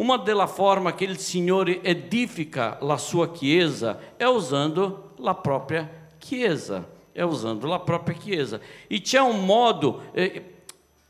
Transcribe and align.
Uma 0.00 0.16
delle 0.16 0.46
forme 0.46 0.94
che 0.94 1.04
il 1.04 1.18
Signore 1.18 1.82
edifica 1.82 2.78
la 2.80 2.96
sua 2.96 3.30
Chiesa 3.30 4.16
è 4.16 4.24
usando 4.24 5.12
la 5.18 5.34
propria 5.34 6.08
Chiesa, 6.16 6.88
è 7.12 7.20
usando 7.20 7.66
la 7.66 7.80
propria 7.80 8.16
Chiesa. 8.16 8.58
E 8.86 9.02
c'è 9.02 9.20
un 9.20 9.44
modo, 9.44 10.04
eh, 10.12 10.62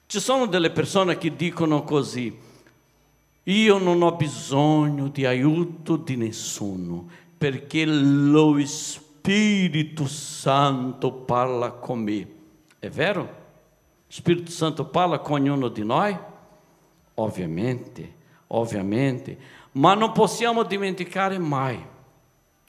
ci 0.06 0.18
sono 0.18 0.46
delle 0.46 0.70
persone 0.70 1.18
che 1.18 1.36
dicono 1.36 1.84
così, 1.84 2.36
io 3.44 3.78
non 3.78 4.02
ho 4.02 4.16
bisogno 4.16 5.06
di 5.06 5.24
aiuto 5.24 5.94
di 5.94 6.16
nessuno, 6.16 7.08
perché 7.38 7.84
lo 7.84 8.58
Spirito 8.66 10.08
Santo 10.08 11.12
parla 11.12 11.70
con 11.70 12.00
me. 12.00 12.28
È 12.76 12.88
vero? 12.88 13.38
Spirito 14.08 14.50
Santo 14.50 14.84
parla 14.86 15.20
con 15.20 15.40
ognuno 15.40 15.68
di 15.68 15.84
noi? 15.84 16.18
Ovviamente, 17.14 18.18
ovviamente. 18.52 19.36
Ma 19.72 19.94
non 19.94 20.12
possiamo 20.12 20.62
dimenticare 20.62 21.38
mai 21.38 21.84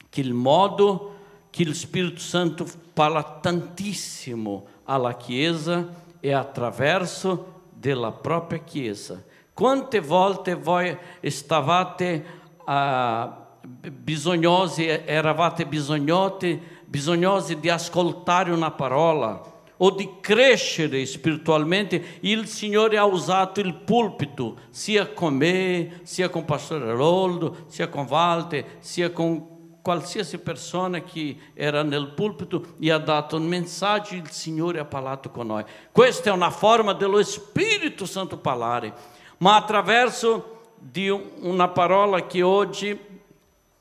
che 0.08 0.20
il 0.20 0.32
modo 0.34 1.10
che 1.50 1.62
il 1.62 1.74
Spirito 1.74 2.20
Santo 2.20 2.66
parla 2.92 3.22
tantissimo 3.22 4.66
alla 4.84 5.16
Chiesa 5.16 5.88
è 6.20 6.30
attraverso 6.30 7.60
della 7.70 8.12
propria 8.12 8.60
Chiesa. 8.60 9.22
Quante 9.52 10.00
volte 10.00 10.54
voi 10.54 10.96
stavate 11.22 12.24
uh, 12.64 13.88
bisognosi, 13.90 14.86
eravate 14.86 15.66
bisognosi, 15.66 16.60
bisognosi 16.84 17.58
di 17.58 17.68
ascoltare 17.68 18.50
una 18.50 18.70
parola? 18.70 19.51
O 19.84 19.90
di 19.90 20.08
crescere 20.20 21.04
spiritualmente, 21.04 22.18
il 22.20 22.46
Signore 22.46 22.96
ha 22.96 23.04
usato 23.04 23.60
il 23.60 23.74
pulpito, 23.74 24.56
sia 24.70 25.08
con 25.08 25.34
me, 25.34 26.00
sia 26.04 26.28
con 26.28 26.44
pastore 26.44 26.92
Roldo, 26.92 27.64
sia 27.66 27.88
con 27.88 28.06
Walter, 28.08 28.76
sia 28.78 29.10
con 29.10 29.80
qualsiasi 29.82 30.38
persona 30.38 31.02
che 31.02 31.36
era 31.54 31.82
nel 31.82 32.10
pulpito 32.10 32.74
e 32.78 32.92
ha 32.92 32.98
dato 32.98 33.36
un 33.36 33.46
messaggio, 33.46 34.14
il 34.14 34.30
Signore 34.30 34.78
ha 34.78 34.84
parlato 34.84 35.30
con 35.30 35.48
noi. 35.48 35.64
Questa 35.90 36.30
è 36.30 36.32
una 36.32 36.50
forma 36.50 36.92
dello 36.92 37.20
Spirito 37.24 38.06
Santo 38.06 38.38
parlare, 38.38 38.94
ma 39.38 39.56
attraverso 39.56 40.74
di 40.78 41.08
una 41.08 41.66
parola 41.68 42.24
che 42.26 42.42
oggi 42.42 42.96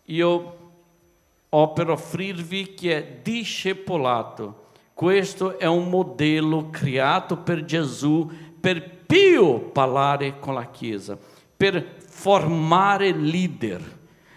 io 0.06 0.58
ho 1.48 1.74
per 1.74 1.90
offrirvi 1.92 2.74
che 2.74 2.98
è 2.98 3.20
discepolato. 3.22 4.61
Questo 5.02 5.58
è 5.58 5.66
un 5.66 5.90
modello 5.90 6.70
creato 6.70 7.38
per 7.38 7.66
Gesù 7.66 8.30
per 8.60 8.88
più 9.08 9.72
parlare 9.72 10.38
con 10.38 10.54
la 10.54 10.70
Chiesa, 10.70 11.18
per 11.58 11.96
formare 12.08 13.12
leader. 13.12 13.82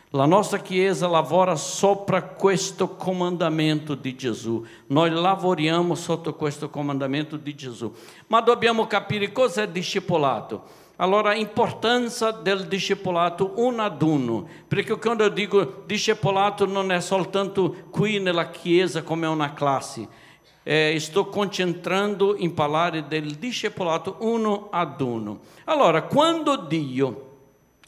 La 0.09 0.25
nostra 0.25 0.61
Chiesa 0.61 1.07
lavora 1.07 1.55
sopra 1.55 2.23
questo 2.23 2.97
comandamento 2.97 3.95
di 3.95 4.17
Gesù. 4.17 4.65
Noi 4.87 5.11
lavoriamo 5.11 5.95
sotto 5.95 6.35
questo 6.35 6.71
comandamento 6.71 7.37
di 7.37 7.55
Gesù. 7.55 7.93
Ma 8.29 8.41
dobbiamo 8.41 8.87
capire 8.87 9.33
cosa 9.33 9.65
è 9.65 9.69
discepolato. 9.69 10.63
Allora, 10.97 11.31
a 11.31 11.35
importância 11.35 12.31
del 12.31 12.69
discepolato 12.69 13.53
un 13.57 13.81
ad 13.81 14.01
uno, 14.01 14.47
perché 14.67 14.97
quando 14.97 15.25
eu 15.25 15.31
digo 15.31 15.83
discepolato 15.85 16.65
non 16.65 16.91
è 16.91 17.01
soltanto 17.03 17.89
qui 17.91 18.19
nella 18.19 18.49
Chiesa 18.49 19.03
come 19.03 19.27
una 19.27 19.53
classe, 19.53 20.23
eh, 20.65 20.97
sto 20.99 21.29
concentrando 21.29 22.37
in 22.37 22.55
parlare 22.55 23.07
del 23.07 23.37
discepolato 23.37 24.17
uno 24.21 24.69
ad 24.71 25.01
uno. 25.01 25.41
Allora, 25.65 26.03
quando 26.03 26.57
Dio 26.57 27.31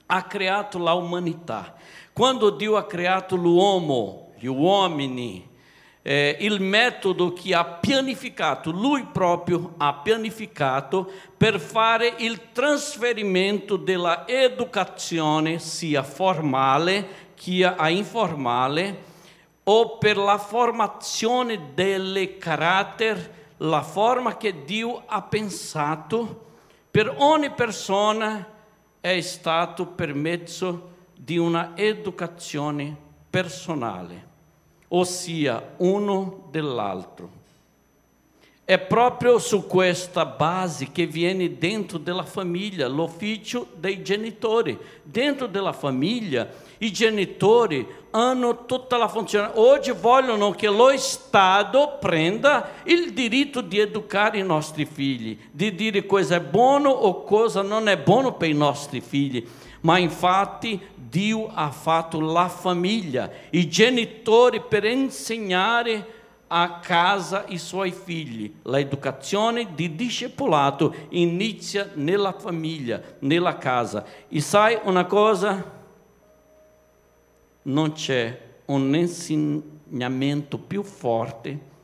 ha 0.07 0.23
creato 0.23 0.79
l'umanità, 0.79 1.75
quando 2.13 2.51
Dio 2.51 2.77
ha 2.77 2.87
creato 2.87 3.35
l'uomo, 3.35 4.31
gli 4.39 4.47
uomini, 4.47 5.49
eh, 6.03 6.37
il 6.41 6.61
metodo 6.61 7.33
che 7.33 7.55
ha 7.55 7.65
pianificato, 7.65 8.71
lui 8.71 9.05
proprio 9.11 9.75
ha 9.79 9.95
pianificato 9.95 11.11
per 11.37 11.59
fare 11.59 12.15
il 12.19 12.53
trasferimento 12.53 13.77
della 13.77 14.29
educazione 14.29 15.59
sia 15.59 16.05
formale 16.05 17.25
che 17.35 17.75
informale 17.89 19.15
o 19.69 19.99
per 19.99 20.17
la 20.17 20.39
formazione 20.39 21.73
del 21.75 22.37
carattere, 22.39 23.55
la 23.59 23.83
forma 23.83 24.37
che 24.37 24.65
Dio 24.65 25.03
ha 25.07 25.23
pensato 25.23 26.45
per 26.91 27.13
ogni 27.19 27.51
persona 27.51 28.47
è 29.01 29.21
stato 29.21 29.87
per 29.87 30.15
mezzo 30.15 30.95
di 31.15 31.37
una 31.37 31.73
educazione 31.75 32.97
personale, 33.29 34.27
ossia 34.89 35.75
uno 35.79 36.47
dell'altro. 36.51 37.45
È 38.65 38.79
proprio 38.79 39.39
su 39.39 39.67
questa 39.67 40.27
base 40.27 40.91
che 40.91 41.07
viene 41.07 41.57
dentro 41.57 41.99
della 41.99 42.25
famiglia 42.25 42.89
l'ufficio 42.89 43.69
dei 43.77 44.03
genitori. 44.03 44.77
Dentro 45.05 45.47
della 45.47 45.73
famiglia 45.73 46.49
i 46.79 46.93
genitori 46.93 47.87
hanno 48.17 48.65
tutta 48.65 48.97
la 48.97 49.09
funzione. 49.09 49.51
Oggi 49.55 49.91
vogliono 49.93 50.51
che 50.53 50.69
lo 50.69 50.97
Stato 50.97 51.99
prenda 52.01 52.71
il 52.85 53.13
diritto 53.13 53.61
di 53.61 53.79
educare 53.79 54.39
i 54.39 54.43
nostri 54.43 54.87
figli, 54.87 55.39
di 55.51 55.75
dire 55.75 56.07
cosa 56.07 56.37
è 56.37 56.41
buono 56.41 56.89
o 56.89 57.23
cosa 57.25 57.61
non 57.61 57.89
è 57.89 57.99
buono 57.99 58.33
per 58.33 58.49
i 58.49 58.55
nostri 58.55 59.03
figli. 59.03 59.47
Ma 59.81 59.99
infatti 59.99 60.81
Dio 60.95 61.51
ha 61.53 61.71
fatto 61.71 62.19
la 62.19 62.49
famiglia, 62.49 63.31
i 63.51 63.69
genitori 63.69 64.63
per 64.67 64.85
insegnare 64.85 66.15
a 66.47 66.79
casa 66.81 67.45
i 67.49 67.59
suoi 67.59 67.93
figli. 67.93 68.55
L'educazione 68.63 69.75
di 69.75 69.95
discepolato 69.95 70.95
inizia 71.11 71.91
nella 71.95 72.33
famiglia, 72.33 73.01
nella 73.19 73.59
casa. 73.59 74.05
E 74.29 74.41
sai 74.41 74.79
una 74.85 75.05
cosa? 75.05 75.76
Non 77.67 77.93
c'è 77.93 78.41
un 78.67 78.95
insegnamento 78.95 80.57
più 80.57 80.83
forte 80.83 81.75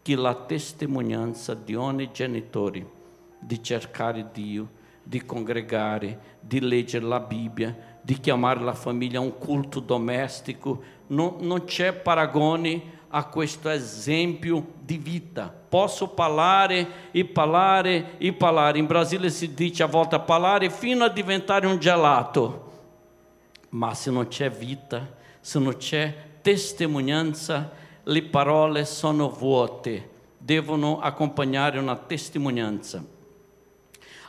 che 0.00 0.14
la 0.14 0.34
testimonianza 0.34 1.54
di 1.54 1.74
ogni 1.74 2.10
genitore 2.12 3.00
di 3.42 3.60
cercare 3.60 4.28
Dio, 4.32 4.68
di 5.02 5.24
congregare, 5.24 6.36
di 6.40 6.60
leggere 6.60 7.04
la 7.04 7.18
Bibbia, 7.18 7.76
di 8.00 8.20
chiamare 8.20 8.60
la 8.60 8.74
famiglia 8.74 9.18
a 9.18 9.22
un 9.22 9.36
culto 9.36 9.80
domestico. 9.80 10.80
Non, 11.08 11.36
non 11.40 11.64
c'è 11.64 11.92
paragone 11.92 13.00
a 13.08 13.24
questo 13.26 13.68
esempio 13.68 14.74
di 14.80 14.96
vita. 14.96 15.52
Posso 15.68 16.08
parlare 16.08 17.10
e 17.10 17.24
parlare 17.24 18.16
e 18.18 18.32
parlare. 18.32 18.78
In 18.78 18.86
Brasile 18.86 19.28
si 19.28 19.52
dice 19.54 19.82
a 19.82 19.86
volte 19.86 20.20
parlare 20.20 20.70
fino 20.70 21.02
a 21.02 21.08
diventare 21.08 21.66
un 21.66 21.78
gelato. 21.78 22.70
Ma 23.70 23.92
se 23.94 24.10
non 24.10 24.28
c'è 24.28 24.50
vita, 24.50 25.20
se 25.42 25.58
non 25.58 25.76
c'è 25.76 26.14
testimonianza, 26.40 27.72
le 28.04 28.22
parole 28.22 28.84
sono 28.84 29.28
vuote, 29.28 30.08
devono 30.38 31.00
accompagnare 31.00 31.80
una 31.80 31.96
testimonianza. 31.96 33.04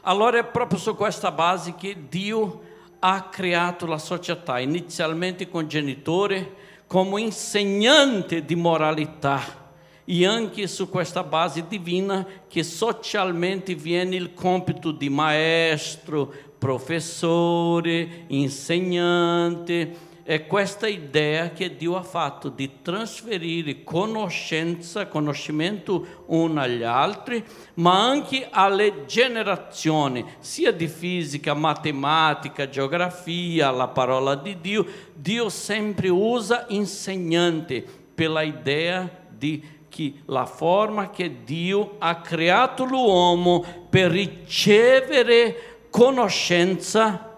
Allora 0.01 0.39
è 0.39 0.45
proprio 0.45 0.79
su 0.79 0.95
questa 0.95 1.31
base 1.31 1.75
che 1.75 1.95
Dio 2.09 2.61
ha 2.97 3.29
creato 3.29 3.85
la 3.85 3.99
società, 3.99 4.59
inizialmente 4.59 5.47
con 5.47 5.67
genitori, 5.67 6.51
come 6.87 7.21
insegnante 7.21 8.43
di 8.43 8.55
moralità 8.55 9.69
e 10.03 10.25
anche 10.25 10.65
su 10.65 10.89
questa 10.89 11.23
base 11.23 11.67
divina 11.67 12.25
che 12.47 12.63
socialmente 12.63 13.75
viene 13.75 14.15
il 14.15 14.33
compito 14.33 14.91
di 14.91 15.09
maestro, 15.09 16.33
professore, 16.57 18.25
insegnante. 18.27 20.11
È 20.25 20.47
questa 20.47 20.87
idea 20.87 21.49
che 21.49 21.75
Dio 21.75 21.97
ha 21.97 22.01
fatto 22.01 22.47
di 22.47 22.81
trasferire 22.81 23.83
conoscenza, 23.83 25.07
conoscimento 25.07 26.23
uno 26.27 26.61
agli 26.61 26.83
altri, 26.83 27.43
ma 27.75 28.07
anche 28.07 28.47
alle 28.49 29.03
generazioni, 29.05 30.23
sia 30.39 30.71
di 30.71 30.87
fisica, 30.87 31.53
matematica, 31.53 32.69
geografia, 32.69 33.69
la 33.71 33.89
parola 33.89 34.35
di 34.35 34.61
Dio. 34.61 34.85
Dio 35.13 35.49
sempre 35.49 36.07
usa 36.07 36.67
insegnante 36.69 37.83
per 38.15 38.29
idea 38.45 39.09
di 39.29 39.61
che 39.89 40.13
la 40.27 40.45
forma 40.45 41.09
che 41.09 41.43
Dio 41.43 41.95
ha 41.99 42.21
creato 42.21 42.85
l'uomo 42.85 43.61
per 43.89 44.09
ricevere 44.09 45.87
conoscenza, 45.89 47.29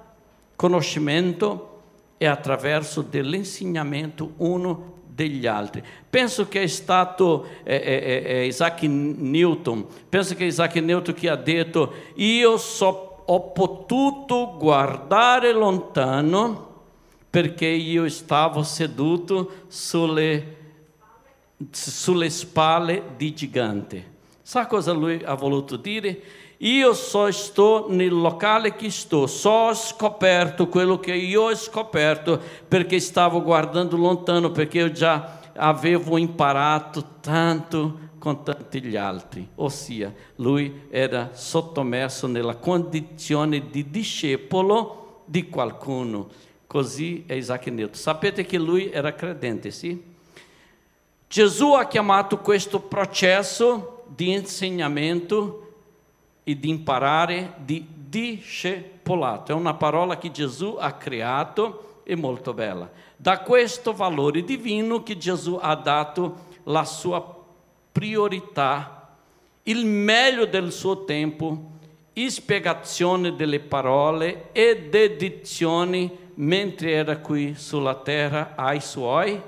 conoscimento 0.56 1.75
è 2.18 2.26
attraverso 2.26 3.02
dell'insegnamento 3.02 4.34
uno 4.38 4.94
degli 5.08 5.46
altri. 5.48 5.84
Penso 6.10 6.48
che 6.48 6.64
è 6.64 6.68
stato 6.68 7.48
eh, 7.64 7.76
eh, 7.76 8.24
eh, 8.26 8.46
Isaac 8.48 8.82
Newton, 8.84 9.86
penso 10.10 10.36
che 10.36 10.44
è 10.44 10.48
Isaac 10.48 10.76
Newton 10.76 11.14
che 11.14 11.30
ha 11.30 11.36
detto 11.36 11.94
io 12.16 12.58
so 12.58 13.24
ho 13.28 13.42
potuto 13.52 14.56
guardare 14.58 15.52
lontano 15.52 16.74
perché 17.30 17.66
io 17.66 18.08
stavo 18.08 18.62
seduto 18.64 19.64
sulle, 19.68 20.56
sulle 21.72 22.30
spalle 22.30 23.02
di 23.18 23.34
gigante. 23.34 24.14
Sa 24.42 24.68
cosa 24.68 24.92
lui 24.92 25.22
ha 25.24 25.34
voluto 25.34 25.76
dire? 25.76 26.22
Io 26.60 26.94
só 26.94 27.30
sto 27.32 27.88
nel 27.90 28.14
locale 28.14 28.76
che 28.76 28.90
sto, 28.90 29.28
só 29.28 29.74
scoperto 29.74 30.68
quello 30.68 31.00
che 31.00 31.14
io 31.14 31.44
ho 31.44 31.56
scoperto 31.56 32.40
perché 32.68 33.00
stavo 33.00 33.42
guardando 33.42 33.98
lontano, 33.98 34.52
perché 34.52 34.78
io 34.78 34.92
già 34.92 35.40
avevo 35.56 36.18
imparato 36.18 37.04
tanto 37.20 38.04
con 38.20 38.44
tanti 38.44 38.82
gli 38.82 38.96
altri. 38.96 39.48
Ossia, 39.56 40.14
lui 40.38 40.88
era 40.90 41.32
sottomesso 41.34 42.26
nella 42.28 42.56
condizione 42.56 43.70
di 43.70 43.90
discepolo 43.90 45.24
di 45.26 45.50
qualcuno. 45.50 46.30
Così 46.66 47.26
è 47.28 47.34
Isaac 47.34 47.68
Newton. 47.68 48.00
Sapete 48.00 48.46
che 48.46 48.58
lui 48.58 48.90
era 48.90 49.14
credente, 49.14 49.72
sì? 49.72 50.02
Gesù 51.28 51.74
ha 51.74 51.86
chiamato 51.88 52.40
questo 52.40 52.80
processo 52.80 54.04
di 54.08 54.32
insegnamento 54.32 55.65
e 56.46 56.58
di 56.58 56.70
imparare 56.70 57.56
di 57.58 57.86
discepolato. 58.08 59.52
È 59.52 59.56
una 59.56 59.74
parola 59.74 60.18
che 60.18 60.32
Gesù 60.32 60.78
ha 60.80 60.94
creato 60.94 62.02
e 62.06 62.16
molto 62.16 62.54
bella. 62.54 62.90
Da 63.18 63.40
questo 63.40 63.94
valore 63.94 64.44
divino 64.44 65.04
che 65.04 65.18
Gesù 65.18 65.58
ha 65.60 65.76
dato 65.76 66.46
la 66.64 66.86
sua 66.86 67.44
priorità, 67.92 69.18
il 69.64 69.86
meglio 69.86 70.46
del 70.46 70.72
suo 70.72 71.04
tempo, 71.04 71.74
spiegazione 72.30 73.36
delle 73.36 73.60
parole 73.60 74.50
ed 74.54 74.94
edizioni 74.94 76.10
mentre 76.36 76.92
era 76.92 77.18
qui 77.18 77.56
sulla 77.56 77.96
terra 77.96 78.54
ai 78.56 78.80
suoi 78.80 79.42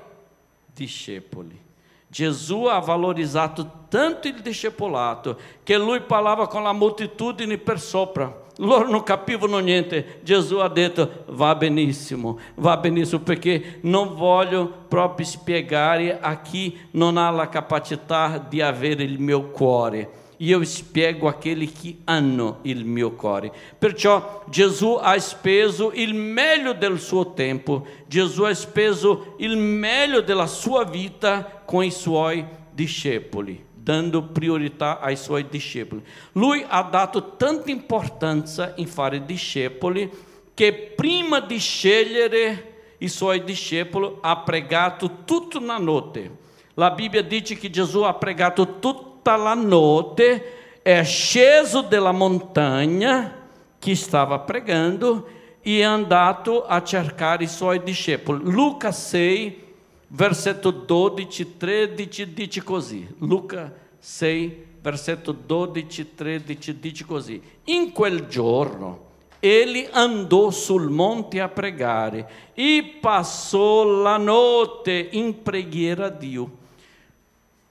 discepoli. 0.74 1.67
Gesù 2.08 2.64
ha 2.64 2.78
valorizzato 2.78 3.84
tanto 3.88 4.28
il 4.28 4.40
discepolato 4.40 5.38
che 5.62 5.76
lui 5.76 6.00
parlava 6.00 6.46
con 6.46 6.62
la 6.62 6.72
moltitudine 6.72 7.58
per 7.58 7.78
sopra. 7.78 8.46
Loro 8.56 8.88
non 8.88 9.02
capivano 9.02 9.58
niente. 9.58 10.20
Gesù 10.22 10.56
ha 10.56 10.68
detto: 10.68 11.24
va 11.28 11.54
benissimo, 11.54 12.38
va 12.56 12.76
benissimo, 12.78 13.20
perché 13.20 13.78
non 13.82 14.14
voglio 14.14 14.66
proprio 14.88 15.26
spiegare 15.26 16.18
a 16.18 16.40
chi 16.40 16.76
non 16.92 17.18
ha 17.18 17.30
la 17.30 17.48
capacità 17.48 18.44
di 18.48 18.60
avere 18.62 19.04
il 19.04 19.20
mio 19.20 19.50
cuore 19.50 20.26
io 20.38 20.62
spiego 20.64 21.26
aquele 21.26 21.66
che 21.66 21.96
hanno 22.04 22.58
il 22.62 22.84
mio 22.84 23.12
cuore. 23.12 23.52
Perciò 23.76 24.44
Gesù 24.48 24.96
ha 25.00 25.18
speso 25.18 25.90
il 25.94 26.14
meglio 26.14 26.74
del 26.74 27.00
suo 27.00 27.32
tempo, 27.32 27.86
Gesù 28.06 28.44
ha 28.44 28.54
speso 28.54 29.34
il 29.38 29.56
meglio 29.56 30.20
della 30.20 30.46
sua 30.46 30.84
vita 30.84 31.57
con 31.68 31.84
i 31.84 31.90
suoi 31.90 32.42
discepoli, 32.70 33.62
dando 33.74 34.22
priorità 34.22 35.00
ai 35.00 35.16
suoi 35.16 35.48
discepoli. 35.50 36.02
Lui 36.32 36.64
ha 36.66 36.80
dato 36.80 37.36
tanta 37.36 37.70
importância 37.70 38.72
in 38.76 38.86
fare 38.86 39.26
discepoli 39.26 40.10
che 40.54 40.72
prima 40.96 41.40
di 41.40 41.58
scegliere 41.58 42.94
i 42.96 43.08
suoi 43.08 43.44
discepoli 43.44 44.14
ha 44.22 44.38
pregato 44.38 45.24
tutto 45.26 45.60
na 45.60 45.76
notte. 45.76 46.38
La 46.72 46.92
Bibbia 46.92 47.22
dice 47.22 47.54
che 47.56 47.68
Gesù 47.68 48.00
ha 48.00 48.14
pregato 48.14 48.78
tutta 48.78 49.36
la 49.36 49.52
notte 49.52 50.80
è 50.80 51.04
sceso 51.04 51.82
dalla 51.82 52.12
montagna 52.12 53.46
che 53.78 53.94
stava 53.94 54.38
pregando 54.38 55.28
e 55.60 55.80
è 55.80 55.82
andato 55.82 56.64
a 56.64 56.82
cercare 56.82 57.44
i 57.44 57.46
suoi 57.48 57.82
discepoli. 57.82 58.50
Luca 58.50 58.90
6, 58.90 59.66
versetto 60.08 60.70
12, 60.70 61.56
13 61.56 62.32
dice 62.32 62.62
così. 62.62 63.06
Luca 63.18 63.72
6, 63.98 64.66
versetto 64.80 65.32
12, 65.32 66.14
13 66.14 66.78
dice 66.78 67.04
così. 67.04 67.40
In 67.64 67.92
quel 67.92 68.26
giorno 68.26 69.06
egli 69.40 69.86
andò 69.90 70.50
sul 70.50 70.90
monte 70.90 71.40
a 71.40 71.48
pregare 71.48 72.50
e 72.54 72.98
passò 73.00 73.84
la 73.84 74.16
notte 74.16 75.08
in 75.12 75.42
preghiera 75.42 76.06
a 76.06 76.10
Dio. 76.10 76.50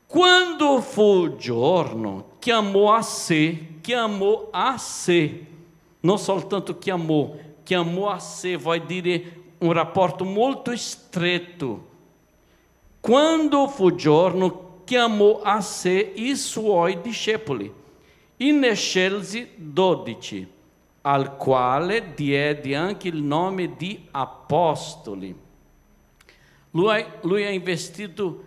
Quando 0.06 0.80
fu 0.80 1.36
giorno, 1.36 2.36
chiamò 2.40 2.94
a 2.94 3.02
sé, 3.02 3.80
chiamò 3.82 4.48
a 4.52 4.78
sé, 4.78 5.46
non 6.00 6.18
soltanto 6.18 6.78
chiamò, 6.78 7.36
chiamò 7.64 8.10
a 8.10 8.20
sé, 8.20 8.56
vuol 8.56 8.86
dire 8.86 9.42
un 9.58 9.74
rapporto 9.74 10.24
molto 10.24 10.76
stretto. 10.78 11.96
Quando 13.00 13.68
fu 13.68 13.96
giorno, 13.96 14.82
chiamò 14.84 15.42
a 15.42 15.60
sé 15.62 16.14
i 16.16 16.36
suoi 16.36 17.02
discepoli 17.02 17.74
e 18.38 18.52
ne 18.52 18.74
scelse 18.74 19.52
dodici, 19.56 20.48
al 21.02 21.36
quale 21.36 22.14
diede 22.14 22.76
anche 22.76 23.08
il 23.08 23.22
nome 23.22 23.76
di 23.76 24.08
apostoli. 24.12 25.36
Lui, 26.72 27.06
lui 27.22 27.44
ha 27.44 27.50
investito 27.50 28.46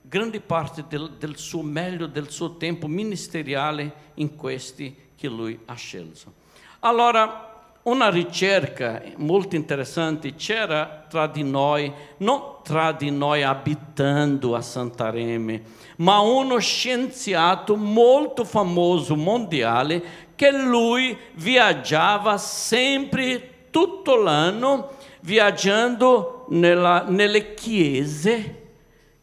grande 0.00 0.40
parte 0.40 0.84
del, 0.88 1.12
del 1.18 1.36
suo 1.36 1.62
meglio, 1.62 2.06
del 2.06 2.30
suo 2.30 2.56
tempo 2.56 2.86
ministeriale 2.86 4.10
in 4.14 4.36
questi 4.36 4.94
che 5.16 5.28
lui 5.28 5.58
ha 5.66 5.74
scelto. 5.74 6.32
Allora, 6.80 7.51
una 7.84 8.10
ricerca 8.10 9.02
molto 9.16 9.56
interessante 9.56 10.34
c'era 10.34 11.04
tra 11.08 11.26
di 11.26 11.42
noi, 11.42 11.92
non 12.18 12.60
tra 12.62 12.92
di 12.92 13.10
noi 13.10 13.42
abitando 13.42 14.54
a 14.54 14.60
Santareme, 14.60 15.62
ma 15.96 16.20
uno 16.20 16.58
scienziato 16.58 17.74
molto 17.74 18.44
famoso 18.44 19.16
mondiale 19.16 20.30
che 20.36 20.52
lui 20.52 21.16
viaggiava 21.34 22.38
sempre 22.38 23.66
tutto 23.70 24.14
l'anno 24.16 24.90
viaggiando 25.22 26.46
nella, 26.50 27.04
nelle 27.08 27.54
chiese 27.54 28.60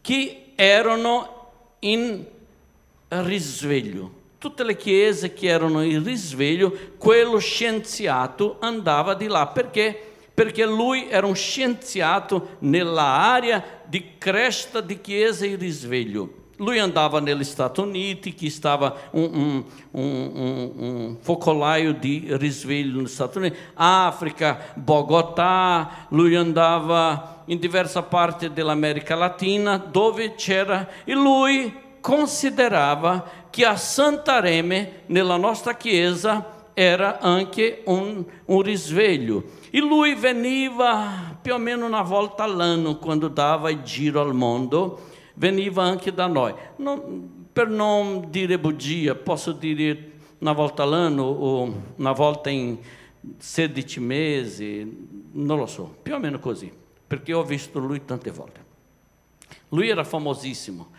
che 0.01 0.51
erano 0.55 1.51
in 1.79 2.25
risveglio. 3.07 4.19
Tutte 4.39 4.63
le 4.63 4.77
chiese 4.77 5.33
che 5.33 5.47
erano 5.47 5.83
in 5.83 6.03
risveglio, 6.03 6.75
quello 6.97 7.38
scienziato 7.38 8.56
andava 8.59 9.13
di 9.13 9.27
là 9.27 9.45
perché 9.47 10.09
perché 10.39 10.65
lui 10.65 11.09
era 11.09 11.27
un 11.27 11.36
scienziato 11.36 12.55
nella 12.60 13.03
area 13.03 13.62
di 13.84 14.12
crescita 14.17 14.79
di 14.79 15.01
chiesa 15.01 15.46
e 15.46 15.58
risveglio. 15.58 16.29
Lui 16.55 16.79
andava 16.79 17.19
negli 17.19 17.43
Stati 17.43 17.81
Uniti, 17.81 18.34
che 18.34 18.50
stava 18.50 19.10
un, 19.12 19.34
un, 19.34 19.63
un, 19.91 20.72
un 20.77 21.17
focolaio 21.19 21.91
di 21.91 22.25
risveglio 22.29 23.00
negli 23.00 23.08
Stati 23.08 23.38
Uniti, 23.38 23.58
África, 23.74 24.72
Bogotà, 24.75 26.05
lui 26.12 26.34
andava 26.36 27.43
in 27.48 27.60
diverse 27.60 28.01
parti 28.03 28.53
dell'America 28.53 29.15
Latina 29.15 29.75
dove 29.75 30.36
c'era 30.36 30.88
e 31.03 31.13
lui 31.15 31.88
considerava 32.00 33.48
che 33.50 33.65
a 33.65 33.75
Santareme, 33.75 35.03
nella 35.08 35.38
nostra 35.38 35.75
chiesa, 35.75 36.58
era 36.74 37.20
anche 37.20 37.82
un, 37.86 38.24
un 38.46 38.62
risveglio. 38.62 39.44
E 39.70 39.79
lui 39.79 40.15
veniva 40.15 41.38
più 41.41 41.53
o 41.53 41.58
meno 41.58 41.86
una 41.86 42.01
volta 42.01 42.44
all'anno, 42.44 42.98
quando 42.98 43.27
dava 43.27 43.82
giro 43.82 44.22
al 44.22 44.34
mondo, 44.34 45.08
veniva 45.36 45.84
anche 45.84 46.13
da 46.13 46.27
noi. 46.27 46.53
Non, 46.77 47.48
per 47.51 47.68
non 47.68 48.27
dire 48.29 48.60
bugia, 48.60 49.15
posso 49.15 49.51
dire 49.51 50.12
una 50.39 50.53
volta 50.53 50.84
all'anno 50.84 51.24
o 51.24 51.74
una 51.96 52.12
volta 52.13 52.50
in 52.50 52.77
16 53.38 54.00
mesi, 54.00 55.08
non 55.34 55.58
lo 55.58 55.65
so, 55.65 55.96
più 56.01 56.13
o 56.13 56.20
meno 56.20 56.39
così 56.39 56.79
perché 57.10 57.34
ho 57.34 57.44
visto 57.44 57.79
lui 57.79 58.06
tante 58.06 58.29
volte. 58.29 58.63
Lui 59.70 59.89
era 59.89 60.03
famosissimo, 60.03 60.91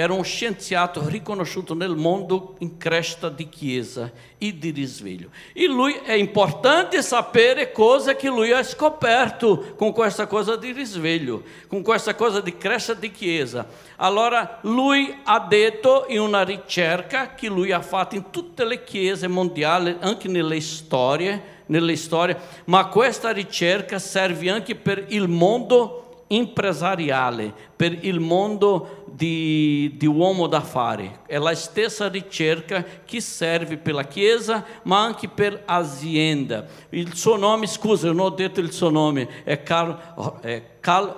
era 0.00 0.12
un 0.12 0.22
scienziato 0.22 1.08
riconosciuto 1.08 1.74
nel 1.74 1.96
mondo 1.96 2.54
in 2.58 2.76
crescita 2.78 3.28
di 3.28 3.48
chiesa 3.48 4.12
e 4.38 4.56
di 4.56 4.70
risveglio. 4.70 5.30
E 5.52 5.66
lui 5.66 5.92
è 6.04 6.12
importante 6.12 7.02
sapere 7.02 7.72
cosa 7.72 8.14
che 8.14 8.28
lui 8.28 8.52
ha 8.52 8.62
scoperto 8.62 9.74
con 9.76 9.90
questa 9.90 10.28
cosa 10.28 10.54
di 10.54 10.70
risveglio, 10.70 11.42
con 11.66 11.82
questa 11.82 12.14
cosa 12.14 12.40
di 12.40 12.56
crescita 12.56 12.94
di 12.94 13.10
chiesa. 13.10 13.66
Allora 13.96 14.60
lui 14.62 15.12
ha 15.24 15.40
detto 15.40 16.04
in 16.06 16.20
una 16.20 16.44
ricerca 16.44 17.34
che 17.34 17.48
lui 17.48 17.72
ha 17.72 17.82
fatto 17.82 18.14
in 18.14 18.30
tutte 18.30 18.64
le 18.64 18.84
chiese 18.84 19.26
mondiali, 19.26 19.96
anche 19.98 20.28
nelle 20.28 20.60
storie, 20.60 21.42
nelle 21.66 21.96
storie, 21.96 22.38
ma 22.66 22.86
questa 22.86 23.32
ricerca 23.32 23.98
serve 23.98 24.48
anche 24.48 24.76
per 24.76 25.06
il 25.08 25.26
mondo 25.26 26.07
empresariale 26.28 27.52
per 27.74 28.04
il 28.04 28.20
mondo 28.20 29.04
di, 29.06 29.94
di 29.96 30.06
uomo 30.06 30.46
d'affari. 30.46 31.20
È 31.26 31.38
la 31.38 31.54
stessa 31.54 32.08
ricerca 32.08 32.84
che 33.04 33.20
serve 33.20 33.78
per 33.78 33.94
la 33.94 34.04
Chiesa, 34.04 34.64
ma 34.84 35.02
anche 35.02 35.28
per 35.28 35.62
azienda. 35.64 36.66
Il 36.90 37.14
suo 37.14 37.36
nome, 37.36 37.66
scusa, 37.66 38.06
non 38.08 38.20
ho 38.20 38.30
detto 38.30 38.60
il 38.60 38.70
suo 38.72 38.90
nome, 38.90 39.42
è 39.44 39.62
Carl, 39.62 40.40
è 40.40 40.62
Carl 40.80 41.16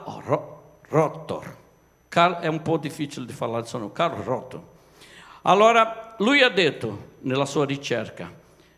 Rotor. 0.88 1.58
Carl 2.08 2.36
è 2.36 2.46
un 2.46 2.62
po' 2.62 2.78
difficile 2.78 3.26
di 3.26 3.32
parlare 3.32 3.62
il 3.62 3.68
suo 3.68 3.78
nome, 3.78 3.92
Carl 3.92 4.22
Rotor. 4.22 4.62
Allora, 5.42 6.14
lui 6.18 6.42
ha 6.42 6.48
detto 6.48 7.08
nella 7.20 7.46
sua 7.46 7.64
ricerca, 7.64 8.30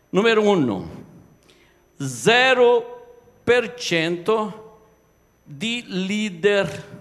numero 0.09 0.41
uno, 0.41 0.89
0% 1.99 4.62
di 5.57 5.83
leader 5.87 6.91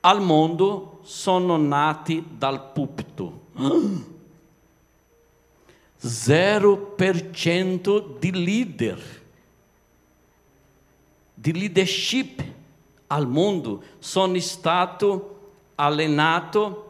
al 0.00 0.20
mondo 0.20 0.98
sono 1.02 1.56
nati 1.56 2.24
dal 2.36 2.72
pulpito. 2.72 3.46
0% 6.00 8.18
di 8.18 8.32
leader, 8.32 9.22
di 11.34 11.52
leadership 11.52 12.44
al 13.08 13.26
mondo 13.26 13.82
sono 13.98 14.38
stato 14.38 15.54
allenato 15.74 16.84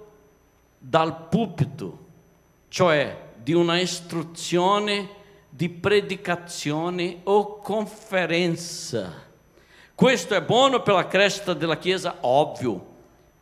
dal 0.79 1.29
pulpito, 1.29 2.07
cioè 2.69 3.33
di 3.43 3.55
una 3.55 3.81
istruzione 3.81 5.17
di 5.49 5.69
predicazione 5.69 7.21
o 7.25 7.59
conferenza. 7.59 9.27
Questo 9.95 10.35
è 10.35 10.43
buono 10.43 10.83
per 10.83 10.95
la 10.95 11.07
crescita 11.07 11.55
della 11.55 11.79
Chiesa, 11.79 12.19
ovvio, 12.21 12.87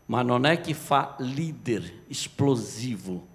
ma 0.07 0.23
non 0.23 0.47
è 0.47 0.61
che 0.61 0.73
fa 0.73 1.15
leader 1.19 2.05
esplosivo. 2.09 3.27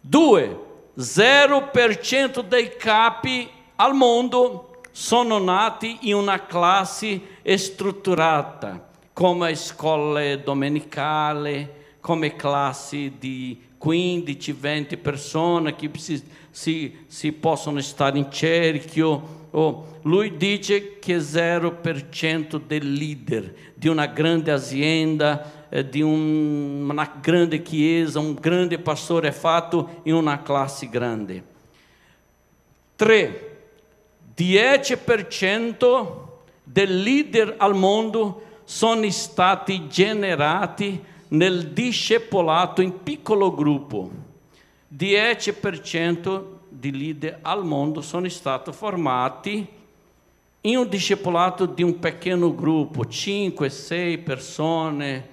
Due, 0.00 0.66
0% 0.96 2.40
dei 2.40 2.76
capi 2.76 3.50
al 3.76 3.94
mondo 3.94 4.80
sono 4.90 5.38
nati 5.38 5.98
in 6.02 6.14
una 6.14 6.46
classe 6.46 7.20
strutturata, 7.44 8.88
come 9.12 9.54
scuole 9.54 10.42
domenicali, 10.42 11.68
come 12.00 12.34
classi 12.34 13.14
di 13.18 13.60
15-20 13.80 15.00
persone 15.00 15.76
che 15.76 15.90
si, 16.58 17.04
si, 17.06 17.30
possono 17.30 17.80
stare 17.80 18.18
in 18.18 18.32
cerchio. 18.32 19.46
Oh, 19.52 20.00
lui 20.02 20.36
dice 20.36 20.98
che 20.98 21.18
0% 21.18 22.60
del 22.66 22.92
leader 22.92 23.54
di 23.74 23.86
una 23.86 24.06
grande 24.06 24.50
azienda, 24.50 25.68
eh, 25.68 25.88
di 25.88 26.02
un, 26.02 26.88
una 26.90 27.18
grande 27.20 27.62
chiesa, 27.62 28.18
un 28.18 28.34
grande 28.34 28.80
pastore 28.80 29.28
è 29.28 29.32
fatto 29.32 30.00
in 30.02 30.14
una 30.14 30.42
classe 30.42 30.88
grande. 30.88 31.44
3. 32.96 33.56
10% 34.36 36.16
del 36.64 37.02
leader 37.02 37.54
al 37.56 37.76
mondo 37.76 38.42
sono 38.64 39.08
stati 39.10 39.86
generati 39.86 41.00
nel 41.28 41.68
discepolato 41.68 42.82
in 42.82 43.04
piccolo 43.04 43.54
gruppo. 43.54 44.26
10% 44.94 46.44
di 46.68 46.96
leader 46.96 47.40
al 47.42 47.64
mondo 47.64 48.00
sono 48.00 48.28
stati 48.28 48.70
formati 48.72 49.66
in 50.62 50.76
un 50.76 50.88
discepolato 50.88 51.66
di 51.66 51.82
un 51.82 51.98
pequeno 51.98 52.54
gruppo, 52.54 53.04
5, 53.06 53.68
6 53.68 54.18
persone, 54.18 55.28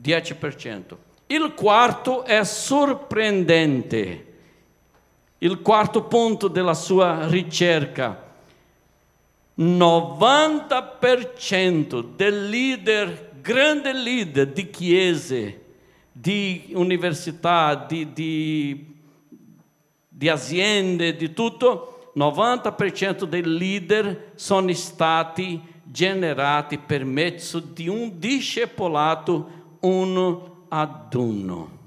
10%. 0.00 0.96
Il 1.26 1.52
quarto 1.54 2.24
è 2.24 2.44
sorprendente. 2.44 4.32
Il 5.38 5.60
quarto 5.60 6.04
punto 6.04 6.46
della 6.48 6.74
sua 6.74 7.26
ricerca. 7.28 8.22
90% 9.56 12.04
del 12.16 12.48
leader 12.48 13.32
grande 13.44 13.92
leader 13.92 14.46
di 14.46 14.70
chiese, 14.70 15.63
di 16.16 16.70
università, 16.74 17.74
di, 17.74 18.12
di, 18.12 18.96
di 20.08 20.28
aziende, 20.28 21.16
di 21.16 21.32
tutto, 21.32 22.12
90% 22.16 23.24
dei 23.24 23.44
leader 23.44 24.30
sono 24.36 24.72
stati 24.72 25.60
generati 25.82 26.78
per 26.78 27.04
mezzo 27.04 27.58
di 27.58 27.88
un 27.88 28.12
discepolato 28.18 29.76
uno 29.80 30.66
ad 30.68 31.12
uno. 31.14 31.78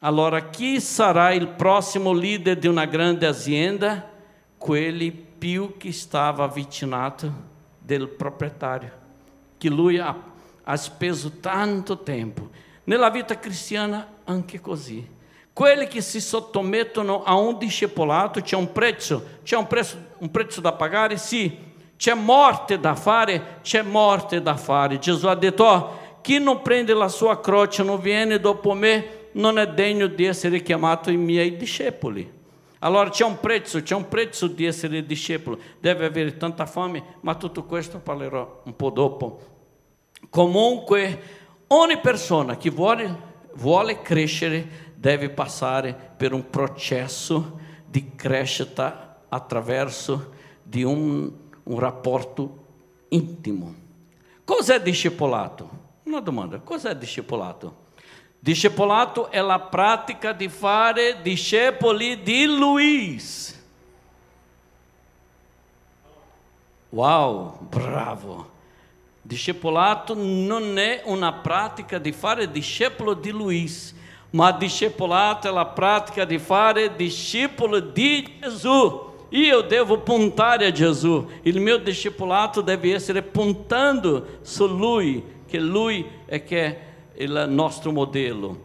Allora, 0.00 0.50
chi 0.50 0.80
sarà 0.80 1.32
il 1.32 1.46
prossimo 1.46 2.12
leader 2.12 2.58
di 2.58 2.66
una 2.66 2.86
grande 2.86 3.24
azienda? 3.24 4.10
Quelli 4.58 5.12
più 5.12 5.76
che 5.76 5.92
stava 5.92 6.44
avvicinato 6.44 7.32
del 7.78 8.08
proprietario 8.08 8.98
che 9.62 9.70
lui 9.70 9.96
ha, 9.96 10.12
ha 10.64 10.76
speso 10.76 11.38
tanto 11.40 12.02
tempo. 12.02 12.50
Nella 12.84 13.10
vita 13.10 13.38
cristiana 13.38 14.06
anche 14.24 14.60
così. 14.60 15.06
Quelli 15.52 15.86
che 15.86 16.00
si 16.00 16.20
sottomettono 16.20 17.22
a 17.24 17.34
un 17.34 17.58
discepolato 17.58 18.40
c'è 18.40 18.56
un 18.56 18.72
prezzo, 18.72 19.40
c'è 19.42 19.56
un 19.56 19.66
prezzo, 19.66 19.96
un 20.18 20.30
prezzo 20.30 20.60
da 20.62 20.72
pagare, 20.72 21.18
sì, 21.18 21.56
c'è 21.96 22.14
morte 22.14 22.80
da 22.80 22.94
fare, 22.94 23.58
c'è 23.62 23.82
morte 23.82 24.40
da 24.40 24.56
fare. 24.56 24.98
Gesù 24.98 25.26
ha 25.26 25.34
detto, 25.34 25.64
oh, 25.64 25.98
chi 26.22 26.38
non 26.38 26.62
prende 26.62 26.94
la 26.94 27.08
sua 27.08 27.38
croce, 27.40 27.82
non 27.82 28.00
viene 28.00 28.40
dopo 28.40 28.72
me, 28.72 29.28
non 29.32 29.58
è 29.58 29.68
degno 29.68 30.06
di 30.06 30.24
essere 30.24 30.62
chiamato 30.62 31.10
i 31.10 31.16
miei 31.16 31.56
discepoli. 31.56 32.40
Allora 32.78 33.10
c'è 33.10 33.24
un 33.24 33.38
prezzo, 33.38 33.80
c'è 33.82 33.94
un 33.94 34.08
prezzo 34.08 34.46
di 34.46 34.64
essere 34.64 35.04
discepolo, 35.04 35.58
deve 35.78 36.06
avere 36.06 36.36
tanta 36.36 36.66
fame, 36.66 37.16
ma 37.20 37.34
tutto 37.34 37.64
questo 37.64 37.98
parlerò 37.98 38.62
un 38.64 38.74
po' 38.74 38.90
dopo. 38.90 39.51
Comunque, 40.32 41.22
ogni 41.66 41.98
persona 41.98 42.56
che 42.56 42.70
vuole, 42.70 43.20
vuole 43.56 44.00
crescere 44.00 44.94
deve 44.94 45.28
passare 45.28 45.92
per 46.16 46.32
un 46.32 46.48
processo 46.48 47.60
di 47.84 48.14
crescita 48.16 49.24
attraverso 49.28 50.32
di 50.62 50.84
un, 50.84 51.30
un 51.64 51.78
rapporto 51.78 52.64
intimo. 53.08 53.74
Cos'è 54.42 54.80
discepolato? 54.80 55.68
Una 56.04 56.20
domanda, 56.20 56.60
cos'è 56.60 56.96
discepolato? 56.96 57.88
Discepolato 58.38 59.30
è 59.30 59.40
la 59.42 59.60
pratica 59.60 60.32
di 60.32 60.48
fare 60.48 61.20
discepoli 61.20 62.22
di 62.22 62.46
Luis. 62.46 63.62
Wow, 66.88 67.58
bravo! 67.68 68.51
Discipulato 69.24 70.16
não 70.16 70.76
é 70.76 71.02
uma 71.06 71.32
prática 71.32 72.00
de 72.00 72.12
fare 72.12 72.44
discípulo 72.44 73.14
de 73.14 73.30
Luís, 73.30 73.94
mas 74.32 74.58
discipulato 74.58 75.46
é 75.46 75.56
a 75.56 75.64
prática 75.64 76.26
de 76.26 76.40
fare 76.40 76.88
discípulo 76.88 77.80
de 77.80 78.26
Jesus. 78.42 79.12
E 79.30 79.48
eu 79.48 79.62
devo 79.62 79.98
pontar 79.98 80.60
a 80.60 80.70
Jesus. 80.70 81.26
E 81.44 81.52
meu 81.52 81.78
discipulato 81.78 82.62
deve 82.62 82.98
ser 82.98 83.22
pontando 83.22 84.26
su 84.42 84.66
Lui, 84.66 85.24
que 85.46 85.58
Lui 85.58 86.04
é 86.26 86.38
que 86.40 86.56
é 86.56 86.80
o 87.20 87.46
nosso 87.46 87.92
modelo. 87.92 88.60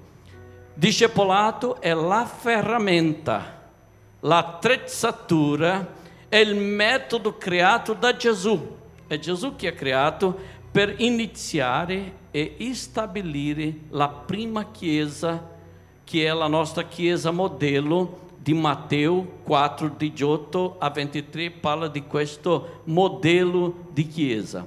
Discipulato 0.75 1.77
é 1.81 1.91
a 1.91 2.25
ferramenta, 2.25 3.45
a 4.23 4.39
attrezzatura, 4.39 5.87
é 6.31 6.43
o 6.43 6.55
método 6.55 7.31
criado 7.31 7.93
da 7.93 8.11
Jesus 8.11 8.61
è 9.07 9.17
Gesù 9.19 9.55
che 9.55 9.67
ha 9.67 9.73
creato 9.73 10.37
per 10.71 10.95
iniziare 10.97 12.25
e 12.31 12.55
stabilire 12.73 13.73
la 13.89 14.09
prima 14.09 14.69
chiesa, 14.69 15.55
che 16.03 16.25
è 16.25 16.33
la 16.33 16.47
nostra 16.47 16.83
chiesa 16.83 17.31
modello 17.31 18.25
di 18.37 18.53
Matteo 18.53 19.39
4, 19.43 19.95
18 19.97 20.75
a 20.77 20.89
23, 20.89 21.51
parla 21.51 21.87
di 21.87 22.03
questo 22.03 22.81
modello 22.85 23.87
di 23.91 24.07
chiesa. 24.07 24.65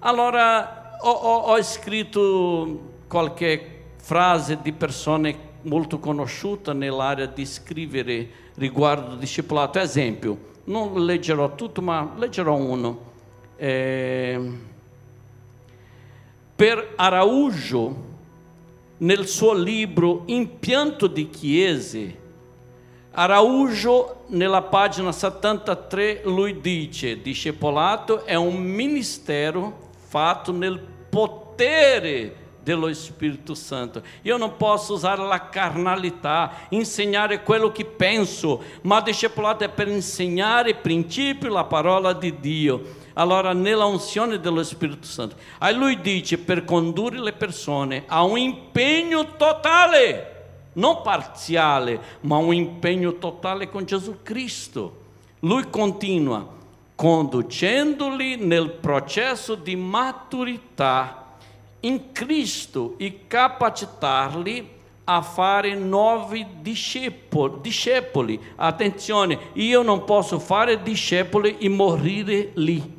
Allora, 0.00 0.98
ho, 1.00 1.10
ho, 1.10 1.36
ho 1.52 1.62
scritto 1.62 2.80
qualche 3.06 3.92
frase 3.96 4.58
di 4.60 4.72
persone 4.72 5.48
molto 5.62 5.98
conosciute 5.98 6.72
nell'area 6.72 7.26
di 7.26 7.46
scrivere 7.46 8.28
riguardo 8.54 9.12
al 9.12 9.18
discepolato. 9.18 9.78
Esempio, 9.78 10.38
non 10.64 11.04
leggerò 11.04 11.54
tutto, 11.54 11.80
ma 11.82 12.12
leggerò 12.16 12.54
uno. 12.54 13.09
Eh, 13.62 14.40
per 16.56 16.94
Araújo, 16.96 17.94
nel 18.96 19.26
suo 19.26 19.52
libro 19.52 20.22
Impianto 20.26 21.06
di 21.06 21.28
Chiese, 21.28 22.18
Araújo, 23.10 24.24
nella 24.28 24.62
pagina 24.62 25.12
73, 25.12 26.22
lui 26.24 26.58
dice: 26.62 27.20
discepolato 27.20 28.24
è 28.24 28.34
un 28.34 28.56
ministero 28.56 29.90
fatto 30.06 30.52
nel 30.52 30.80
potere 31.10 32.39
dello 32.62 32.92
Spirito 32.92 33.54
Santo. 33.54 34.02
Io 34.22 34.36
non 34.36 34.56
posso 34.56 34.94
usare 34.94 35.22
la 35.26 35.48
carnalità, 35.48 36.52
insegnare 36.70 37.42
quello 37.42 37.72
che 37.72 37.84
penso, 37.84 38.62
ma 38.82 39.00
discepolato 39.00 39.64
è 39.64 39.68
per 39.68 39.88
insegnare 39.88 40.70
i 40.70 40.74
principi, 40.76 41.48
la 41.48 41.64
parola 41.64 42.12
di 42.12 42.38
Dio. 42.38 42.98
Allora, 43.14 43.52
nella 43.52 43.84
unzione 43.84 44.38
dello 44.40 44.62
Spirito 44.62 45.06
Santo. 45.06 45.36
Aí 45.58 45.74
lui 45.74 46.00
dice 46.00 46.38
per 46.38 46.64
condurre 46.64 47.20
le 47.20 47.32
persone 47.32 48.04
a 48.06 48.22
un 48.22 48.38
impegno 48.38 49.36
totale 49.36 50.38
non 50.72 51.02
parziale, 51.02 52.00
ma 52.20 52.36
un 52.36 52.54
impegno 52.54 53.14
totale 53.14 53.68
con 53.68 53.84
Gesù 53.84 54.18
Cristo. 54.22 54.98
Lui 55.40 55.68
continua, 55.68 56.46
conducendoli 56.94 58.36
nel 58.36 58.70
processo 58.70 59.54
di 59.54 59.74
maturità 59.74 61.19
in 61.80 62.12
Cristo 62.12 62.94
e 62.98 63.20
capacitarli 63.26 64.78
a 65.04 65.22
fare 65.22 65.74
nuovi 65.74 66.46
discepoli. 66.60 68.40
Attenzione, 68.56 69.38
io 69.54 69.82
non 69.82 70.04
posso 70.04 70.38
fare 70.38 70.82
discepoli 70.82 71.58
e 71.58 71.68
morire 71.68 72.50
lì. 72.54 72.98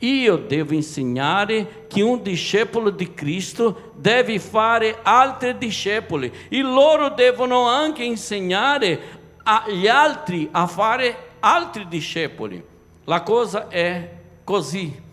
Io 0.00 0.36
devo 0.36 0.74
insegnare 0.74 1.86
che 1.88 2.02
un 2.02 2.22
discepolo 2.22 2.90
di 2.90 3.14
Cristo 3.14 3.92
deve 3.96 4.38
fare 4.38 4.98
altri 5.02 5.58
discepoli 5.58 6.30
e 6.48 6.62
loro 6.62 7.08
devono 7.08 7.66
anche 7.66 8.04
insegnare 8.04 9.00
agli 9.42 9.88
altri 9.88 10.48
a 10.52 10.66
fare 10.66 11.30
altri 11.40 11.88
discepoli. 11.88 12.62
La 13.04 13.22
cosa 13.22 13.68
è 13.68 14.16
così. 14.44 15.06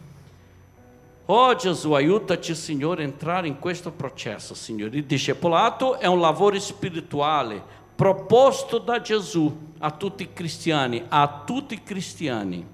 Oh 1.28 1.56
aiutaci 1.94 2.54
Signore 2.54 3.02
a 3.02 3.06
entrare 3.06 3.48
in 3.48 3.58
questo 3.58 3.92
processo, 3.92 4.54
Signore. 4.54 4.98
Il 4.98 5.06
discepolato 5.06 5.98
è 5.98 6.06
un 6.06 6.20
lavoro 6.20 6.60
spirituale 6.60 7.64
proposto 7.96 8.78
da 8.78 9.02
Gesù 9.02 9.74
a 9.80 9.90
tutti 9.90 10.30
cristiani, 10.34 11.04
a 11.08 11.44
tutti 11.44 11.74
i 11.74 11.82
cristiani 11.84 12.74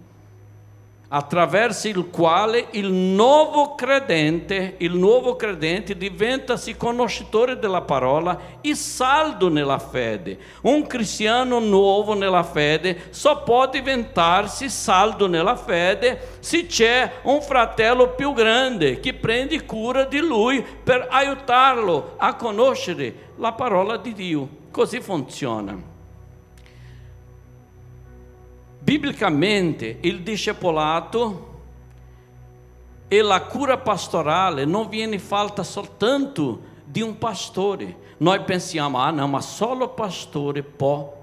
attraverso 1.13 1.89
il 1.89 2.09
quale 2.09 2.67
il 2.71 2.89
nuovo 2.89 3.75
credente, 3.75 4.75
il 4.77 4.95
nuovo 4.95 5.35
credente 5.35 5.97
diventa-se 5.97 6.77
conoscitore 6.77 7.59
della 7.59 7.81
parola 7.81 8.39
e 8.61 8.75
saldo 8.75 9.49
nella 9.49 9.77
fede. 9.77 10.37
Un 10.61 10.87
cristiano 10.87 11.59
nuovo 11.59 12.13
nella 12.13 12.43
fede 12.43 13.07
só 13.09 13.43
può 13.43 13.67
diventar-se 13.67 14.69
saldo 14.69 15.27
nella 15.27 15.57
fede 15.57 16.37
se 16.39 16.65
c'è 16.65 17.11
un 17.23 17.41
fratello 17.41 18.11
più 18.11 18.31
grande 18.31 19.01
che 19.01 19.13
prende 19.13 19.65
cura 19.65 20.05
di 20.05 20.19
lui 20.19 20.63
per 20.83 21.07
aiutarlo 21.09 22.13
a 22.17 22.35
conoscere 22.35 23.31
la 23.35 23.51
parola 23.51 23.97
di 23.97 24.13
Dio. 24.13 24.47
Così 24.71 25.01
funziona. 25.01 25.90
Biblicamente, 28.83 29.99
il 30.01 30.23
discepolato 30.23 31.49
e 33.07 33.21
la 33.21 33.43
cura 33.43 33.77
pastorale 33.77 34.65
non 34.65 34.89
viene 34.89 35.19
fatta 35.19 35.61
soltanto 35.61 36.61
di 36.83 37.01
un 37.01 37.17
pastore. 37.19 38.15
Noi 38.17 38.41
pensiamo, 38.41 38.97
ah 38.97 39.11
não, 39.11 39.27
ma 39.27 39.39
solo 39.39 39.89
pastore 39.89 40.63
può, 40.63 41.13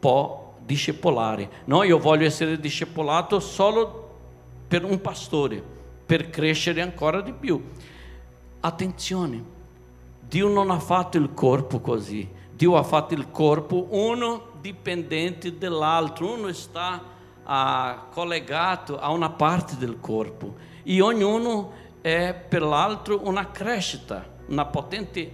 può 0.00 0.54
discepolare. 0.58 1.62
No, 1.66 1.84
io 1.84 1.98
voglio 1.98 2.26
essere 2.26 2.58
discepolato 2.58 3.38
solo 3.38 4.08
per 4.66 4.84
un 4.84 5.00
pastore, 5.00 5.62
per 6.04 6.30
crescere 6.30 6.80
ancora 6.80 7.20
di 7.20 7.32
più. 7.32 7.62
Attenzione, 8.58 9.44
Dio 10.20 10.48
non 10.48 10.70
ha 10.70 10.80
fatto 10.80 11.16
il 11.16 11.32
corpo 11.32 11.78
così. 11.78 12.28
Dio 12.52 12.76
ha 12.76 12.82
fatto 12.82 13.14
il 13.14 13.30
corpo 13.30 13.86
uno 13.90 14.52
dipendente 14.64 15.58
dell'altro, 15.58 16.32
uno 16.32 16.50
sta 16.54 17.02
ah, 17.42 18.06
collegato 18.10 18.98
a 18.98 19.10
una 19.10 19.28
parte 19.28 19.76
del 19.76 20.00
corpo 20.00 20.54
e 20.82 21.02
ognuno 21.02 21.72
è 22.00 22.34
per 22.48 22.62
l'altro 22.62 23.20
una 23.24 23.50
crescita, 23.50 24.24
una 24.46 24.64
potente 24.64 25.30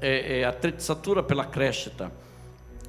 eh, 0.00 0.42
attrezzatura 0.42 1.22
per 1.22 1.36
la 1.36 1.48
crescita. 1.48 2.10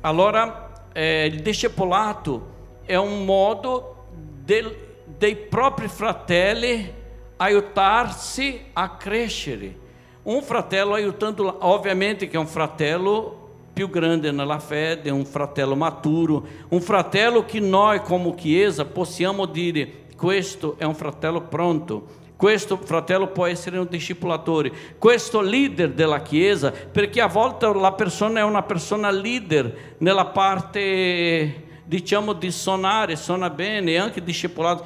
Allora 0.01 0.87
eh, 0.93 1.27
il 1.27 1.43
discepolato 1.43 2.81
è 2.83 2.95
un 2.95 3.23
modo 3.23 4.07
del, 4.43 4.75
dei 5.05 5.35
propri 5.35 5.89
fratelli 5.89 6.91
aiutarsi 7.37 8.65
a 8.73 8.95
crescere. 8.95 9.87
Un 10.23 10.41
fratello 10.41 10.95
aiutando, 10.95 11.55
ovviamente 11.59 12.27
che 12.27 12.35
è 12.35 12.39
un 12.39 12.47
fratello 12.47 13.38
più 13.79 13.89
grande 13.89 14.29
nella 14.33 14.59
fede, 14.59 15.09
un 15.09 15.23
fratello 15.23 15.73
maturo, 15.73 16.45
un 16.67 16.81
fratello 16.81 17.45
che 17.45 17.61
noi 17.61 18.01
come 18.01 18.35
Chiesa 18.35 18.83
possiamo 18.83 19.45
dire 19.45 20.07
questo 20.17 20.75
è 20.77 20.83
un 20.83 20.95
fratello 20.95 21.43
pronto, 21.43 22.05
questo 22.35 22.75
fratello 22.75 23.27
può 23.27 23.45
essere 23.45 23.77
un 23.77 23.87
discipulatore, 23.89 24.69
questo 24.97 25.39
leader 25.39 25.91
della 25.91 26.21
Chiesa, 26.21 26.71
perché 26.71 27.21
a 27.21 27.27
volte 27.27 27.73
la 27.73 27.93
persona 27.93 28.41
è 28.41 28.43
una 28.43 28.63
persona 28.63 29.09
leader 29.11 29.95
nella 29.99 30.25
parte, 30.25 31.81
diciamo, 31.85 32.33
di 32.33 32.51
suonare, 32.51 33.15
suona 33.15 33.49
bene, 33.49 33.97
anche 33.97 34.21
discepolato, 34.21 34.83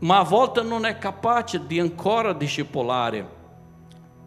ma 0.00 0.18
a 0.18 0.24
volte 0.24 0.62
non 0.62 0.84
è 0.84 0.98
capace 0.98 1.64
di 1.64 1.78
ancora 1.78 2.32
discepolare. 2.32 3.35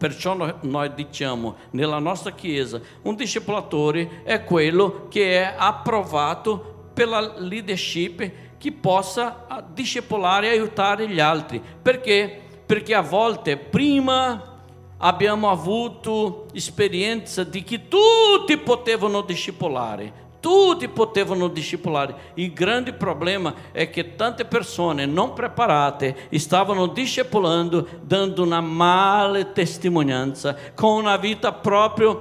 Perciò 0.00 0.34
noi 0.62 0.94
diciamo 0.94 1.56
nella 1.72 1.98
nostra 1.98 2.30
Chiesa 2.30 2.80
un 3.02 3.14
discipulatore 3.16 4.22
è 4.22 4.44
quello 4.44 5.08
che 5.10 5.42
è 5.42 5.54
approvato 5.58 6.88
per 6.94 7.06
la 7.06 7.34
leadership 7.36 8.32
che 8.56 8.72
possa 8.72 9.44
discepolare 9.70 10.46
e 10.46 10.50
aiutare 10.52 11.06
gli 11.06 11.20
altri. 11.20 11.60
Perché? 11.82 12.40
Perché 12.64 12.94
a 12.94 13.02
volte 13.02 13.58
prima 13.58 14.62
abbiamo 14.96 15.50
avuto 15.50 16.46
esperienza 16.54 17.44
di 17.44 17.62
che 17.62 17.86
tutti 17.86 18.56
potevano 18.56 19.20
discepolare, 19.20 20.29
tudo 20.40 20.88
potevano 20.88 21.48
discipular 21.48 22.14
E 22.36 22.48
grande 22.48 22.92
problema 22.92 23.54
é 23.74 23.86
que 23.86 24.02
tante 24.02 24.44
persone 24.44 25.06
não 25.06 25.30
preparate 25.30 26.14
estavam 26.32 26.88
discipulando, 26.88 27.86
dando 28.02 28.44
uma 28.44 28.62
male 28.62 29.44
testemunhança, 29.44 30.56
com 30.74 30.98
uma 30.98 31.16
vida 31.16 31.52
própria 31.52 32.16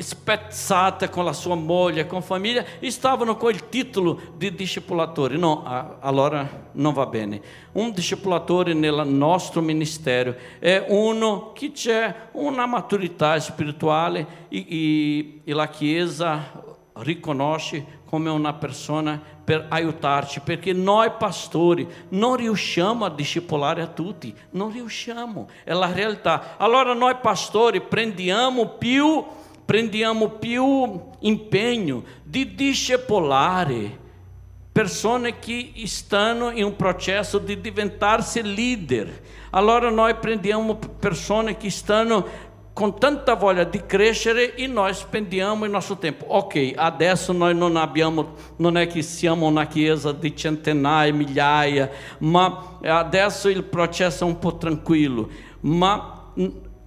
spezzata 0.00 1.06
com 1.06 1.26
a 1.26 1.32
sua 1.32 1.54
mulher 1.54 2.08
com 2.08 2.18
a 2.18 2.22
família, 2.22 2.66
estavam 2.82 3.32
com 3.34 3.46
o 3.46 3.52
título 3.52 4.20
de 4.36 4.50
discipulatore. 4.50 5.38
Não, 5.38 5.62
allora 6.02 6.50
não 6.74 6.92
va 6.92 7.06
bene. 7.06 7.36
Né? 7.36 7.42
Um 7.74 7.90
discipulatore 7.90 8.74
nel 8.74 9.04
nosso 9.04 9.62
ministério 9.62 10.36
é 10.60 10.84
uno 10.88 11.52
que 11.54 11.72
é 11.90 12.14
uma 12.34 12.66
maturidade 12.66 13.44
espiritual 13.44 14.16
e, 14.16 14.26
e, 14.50 15.42
e 15.46 15.54
la 15.54 15.68
Chiesa 15.68 16.44
riconosce 16.96 18.02
come 18.04 18.30
una 18.30 18.54
persona 18.54 19.20
per 19.44 19.66
aiutarci, 19.68 20.40
perché 20.40 20.72
noi 20.72 21.10
pastori 21.18 21.86
non 22.10 22.36
riusciamo 22.36 23.04
a 23.04 23.10
discipolare 23.10 23.82
a 23.82 23.86
tutti, 23.86 24.34
non 24.50 24.72
riusciamo, 24.72 25.48
è 25.64 25.72
la 25.72 25.92
realtà. 25.92 26.56
Allora 26.56 26.94
noi 26.94 27.16
pastori 27.20 27.80
prendiamo 27.80 28.68
più, 28.68 29.24
prendiamo 29.64 30.28
più 30.28 31.00
impegno 31.20 32.04
di 32.22 32.54
discepolare 32.54 34.02
persone 34.74 35.38
che 35.38 35.72
stanno 35.84 36.50
in 36.50 36.64
un 36.64 36.74
processo 36.74 37.38
di 37.38 37.60
diventarsi 37.60 38.42
leader. 38.42 39.22
Allora 39.50 39.88
noi 39.88 40.16
prendiamo 40.16 40.74
persone 40.74 41.56
che 41.56 41.70
stanno 41.70 42.26
com 42.74 42.90
tanta 42.90 43.34
voglia 43.34 43.62
di 43.62 43.78
crescere 43.78 44.56
e 44.56 44.66
nós 44.66 44.98
spendiamo 44.98 45.64
il 45.64 45.70
nostro 45.70 45.94
tempo. 45.94 46.26
Ok, 46.28 46.72
adesso 46.74 47.32
noi 47.32 47.54
non 47.54 47.76
abbiamo, 47.76 48.34
non 48.56 48.76
è 48.76 48.88
che 48.88 49.00
siamo 49.00 49.46
una 49.46 49.66
chiesa 49.68 50.10
di 50.10 50.34
centinaia, 50.34 51.12
migliaia, 51.14 51.88
ma 52.18 52.78
adesso 52.82 53.48
il 53.48 53.62
processo 53.62 54.24
è 54.24 54.26
un 54.26 54.40
po' 54.40 54.56
tranquillo. 54.56 55.28
Ma 55.60 56.32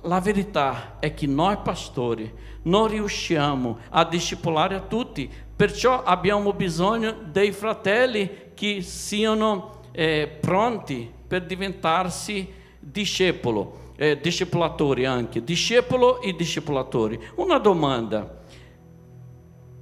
la 0.01 0.19
verità 0.19 0.97
è 0.99 1.13
che 1.13 1.25
noi 1.25 1.57
pastori 1.63 2.31
non 2.63 2.87
riusciamo 2.87 3.77
a 3.89 4.03
discipolare 4.03 4.75
a 4.75 4.81
tutti, 4.81 5.31
perciò 5.55 6.03
abbiamo 6.03 6.51
bisogno 6.51 7.15
dei 7.31 7.53
fratelli 7.53 8.51
che 8.53 8.81
siano 8.81 9.83
eh, 9.93 10.37
pronti 10.41 11.09
per 11.25 11.45
diventarsi 11.45 12.53
discepolo 12.77 13.85
eh, 13.97 14.19
discepolatori 14.19 15.05
anche, 15.05 15.43
discepolo 15.43 16.21
e 16.21 16.33
discepolatori. 16.33 17.19
Una 17.35 17.57
domanda. 17.57 18.35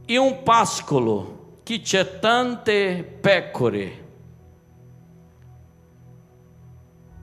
in 0.07 0.19
un 0.19 0.43
pascolo 0.43 1.59
che 1.63 1.81
c'è 1.81 2.19
tante 2.19 3.03
pecore, 3.03 4.03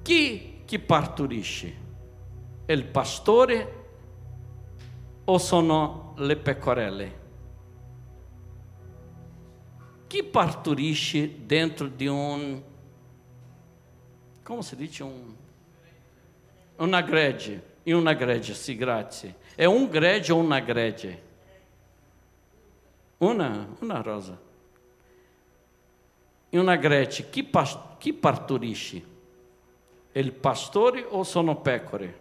chi, 0.03 0.63
chi 0.65 0.79
partorisce? 0.79 1.81
È 2.65 2.73
il 2.73 2.85
pastore 2.85 3.85
o 5.25 5.39
sono 5.39 6.15
le 6.19 6.37
pecorelle? 6.37 7.21
Chi 10.09 10.25
partorisce 10.25 11.47
dentro 11.47 11.87
di 11.87 12.07
un, 12.07 12.61
come 14.43 14.63
si 14.63 14.77
dice, 14.77 15.03
un, 15.05 15.35
Una 16.83 17.01
grede 17.01 17.63
e 17.85 17.95
una 17.95 18.13
grede, 18.13 18.55
se 18.55 18.75
grazie. 18.75 19.37
É 19.57 19.69
um 19.69 19.87
grede 19.87 20.33
ou 20.33 20.41
una 20.41 20.59
grede? 20.59 21.23
Una, 23.21 23.69
una 23.81 24.01
rosa. 24.01 24.37
E 26.51 26.59
una 26.59 26.75
grede, 26.75 27.23
que, 27.23 27.45
past 27.45 27.79
que 28.01 28.13
partorisce? 28.13 29.01
Il 30.13 30.33
pastore 30.33 31.07
o 31.09 31.23
sono 31.23 31.55
pecore? 31.55 32.19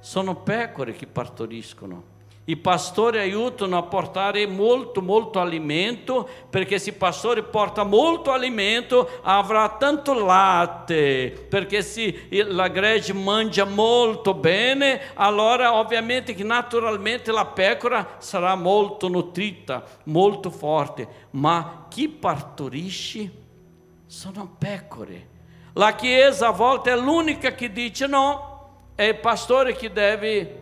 Sono 0.00 0.36
pecore 0.36 0.94
che 0.94 1.06
partoriscono. 1.06 2.15
I 2.48 2.56
pastori 2.56 3.18
aiutano 3.18 3.76
a 3.76 3.82
portare 3.82 4.46
molto, 4.46 5.02
molto 5.02 5.40
alimento, 5.40 6.28
perché 6.48 6.78
se 6.78 6.90
il 6.90 6.96
pastore 6.96 7.42
porta 7.42 7.82
molto 7.82 8.30
alimento 8.30 9.18
avrà 9.22 9.68
tanto 9.70 10.14
latte, 10.14 11.46
perché 11.48 11.82
se 11.82 12.28
la 12.30 12.68
gregge 12.68 13.12
mangia 13.12 13.64
molto 13.64 14.32
bene, 14.32 15.12
allora 15.14 15.74
ovviamente 15.74 16.34
che 16.34 16.44
naturalmente 16.44 17.32
la 17.32 17.46
pecora 17.46 18.14
sarà 18.18 18.54
molto 18.54 19.08
nutrita, 19.08 19.84
molto 20.04 20.48
forte, 20.50 21.08
ma 21.30 21.86
chi 21.88 22.08
partorisce 22.08 23.32
sono 24.06 24.54
pecore. 24.56 25.34
La 25.72 25.96
Chiesa 25.96 26.46
a 26.46 26.52
volte 26.52 26.92
è 26.92 26.96
l'unica 26.96 27.56
che 27.56 27.72
dice 27.72 28.06
no, 28.06 28.92
è 28.94 29.02
il 29.02 29.18
pastore 29.18 29.74
che 29.74 29.90
deve 29.90 30.60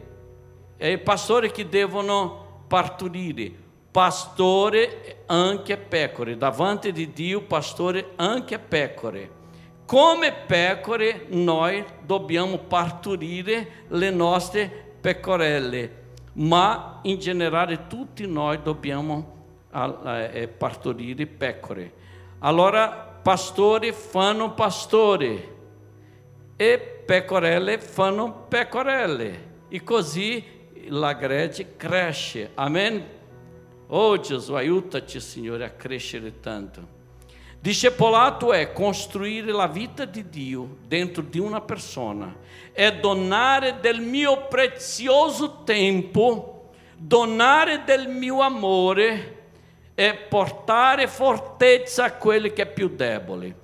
è 0.85 0.89
i 0.89 0.99
pastori 0.99 1.51
che 1.51 1.67
devono 1.67 2.65
partorire. 2.69 3.51
Pastore 3.91 5.23
anche 5.25 5.79
pecore, 5.79 6.37
davanti 6.37 6.93
di 6.93 7.11
Dio, 7.11 7.41
pastore 7.41 8.11
anche 8.17 8.59
pecore. 8.59 9.31
Come 9.87 10.35
pecore 10.47 11.25
noi 11.29 11.83
dobbiamo 12.05 12.59
partorire 12.59 13.85
le 13.89 14.11
nostre 14.11 14.71
pecorelle, 15.01 16.03
ma 16.35 16.99
in 17.05 17.19
generale 17.19 17.87
tutti 17.87 18.27
noi 18.27 18.61
dobbiamo 18.61 19.37
eh, 19.73 20.49
partorire 20.49 21.25
pecore. 21.25 21.93
Allora, 22.41 22.91
pastori 23.23 23.91
fanno 23.93 24.53
pastore 24.53 25.55
e 26.57 26.79
pecorelle 26.79 27.79
fanno 27.79 28.45
pecorelle. 28.49 29.53
E 29.69 29.83
così 29.83 30.54
la 30.89 31.15
gregge 31.15 31.77
cresce. 31.77 32.51
Amen? 32.55 33.05
Oh 33.89 34.19
Gesù, 34.19 34.55
aiutaci, 34.55 35.21
Signore, 35.21 35.65
a 35.65 35.71
crescere 35.71 36.41
tanto. 36.41 36.93
Discepolato 37.61 38.53
è 38.53 38.73
costruire 38.73 39.51
la 39.51 39.67
vita 39.67 40.05
di 40.05 40.29
Dio 40.29 40.79
dentro 40.87 41.23
di 41.23 41.39
una 41.39 41.63
persona, 41.63 42.37
è 42.73 42.95
donare 42.97 43.79
del 43.81 44.01
mio 44.01 44.47
prezioso 44.49 45.63
tempo, 45.65 46.73
donare 46.97 47.85
del 47.85 48.09
mio 48.09 48.41
amore 48.41 49.43
e 49.95 50.15
portare 50.15 51.07
fortezza 51.07 52.05
a 52.05 52.13
quelli 52.13 52.53
che 52.53 52.63
è 52.63 52.73
più 52.73 52.89
debole. 52.89 53.63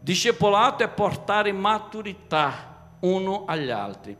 Discepolato 0.00 0.82
è 0.82 0.88
portare 0.88 1.52
maturità 1.52 2.94
uno 3.00 3.44
agli 3.46 3.70
altri 3.70 4.16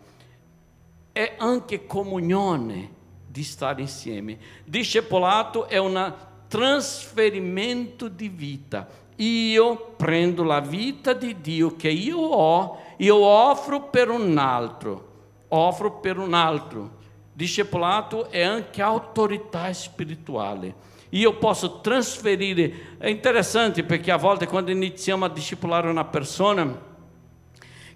è 1.13 1.35
anche 1.39 1.87
comunione 1.87 2.99
di 3.27 3.45
stare 3.45 3.83
insieme. 3.83 4.39
Discepolato 4.65 5.67
è 5.67 5.79
un 5.79 6.15
trasferimento 6.49 8.09
di 8.09 8.29
vita. 8.29 8.87
Io 9.17 9.95
prendo 9.97 10.43
la 10.43 10.61
vita 10.61 11.13
di 11.13 11.41
Dio 11.41 11.77
che 11.77 11.91
io 11.91 12.19
ho, 12.19 12.81
io 12.97 13.17
offro 13.17 13.83
per 13.83 14.09
un 14.09 14.37
altro, 14.39 15.09
offro 15.49 16.01
per 16.01 16.19
un 16.19 16.35
altro. 16.35 16.99
Discepolato 17.33 18.31
è 18.31 18.43
anche 18.43 18.83
autorità 18.83 19.73
spirituale. 19.73 20.89
Io 21.11 21.37
posso 21.37 21.81
trasferire, 21.81 22.97
è 22.99 23.09
interessante 23.09 23.83
perché 23.83 24.11
a 24.11 24.17
volte 24.17 24.47
quando 24.47 24.71
iniziamo 24.71 25.25
a 25.25 25.29
discipolare 25.29 25.89
una 25.89 26.05
persona, 26.05 26.89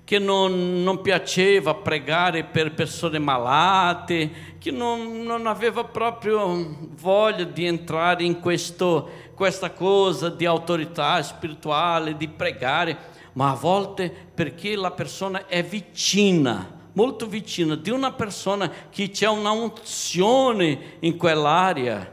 che 0.04 0.18
non, 0.18 0.82
non, 0.82 1.00
piaceva 1.00 1.74
pregare 1.74 2.44
per 2.44 2.74
persone 2.74 3.18
malate, 3.18 4.56
che 4.58 4.70
non, 4.70 5.22
non 5.22 5.46
aveva 5.46 5.82
proprio 5.84 6.76
voglia 7.00 7.44
di 7.44 7.64
entrare 7.64 8.22
in 8.22 8.38
questo, 8.38 9.08
questa 9.34 9.70
cosa 9.70 10.28
di 10.28 10.44
autorità 10.44 11.22
spirituale, 11.22 12.18
di 12.18 12.28
pregare, 12.28 13.12
ma 13.32 13.50
a 13.50 13.54
volte 13.54 14.12
perché 14.34 14.76
la 14.76 14.90
persona 14.90 15.46
è 15.46 15.64
vicina, 15.64 16.70
molto 16.92 17.26
vicina 17.26 17.74
di 17.74 17.88
una 17.88 18.12
persona 18.12 18.70
che 18.90 19.08
c'è 19.08 19.26
una 19.26 19.52
unzione 19.52 20.96
in 21.00 21.16
quell'area, 21.16 22.12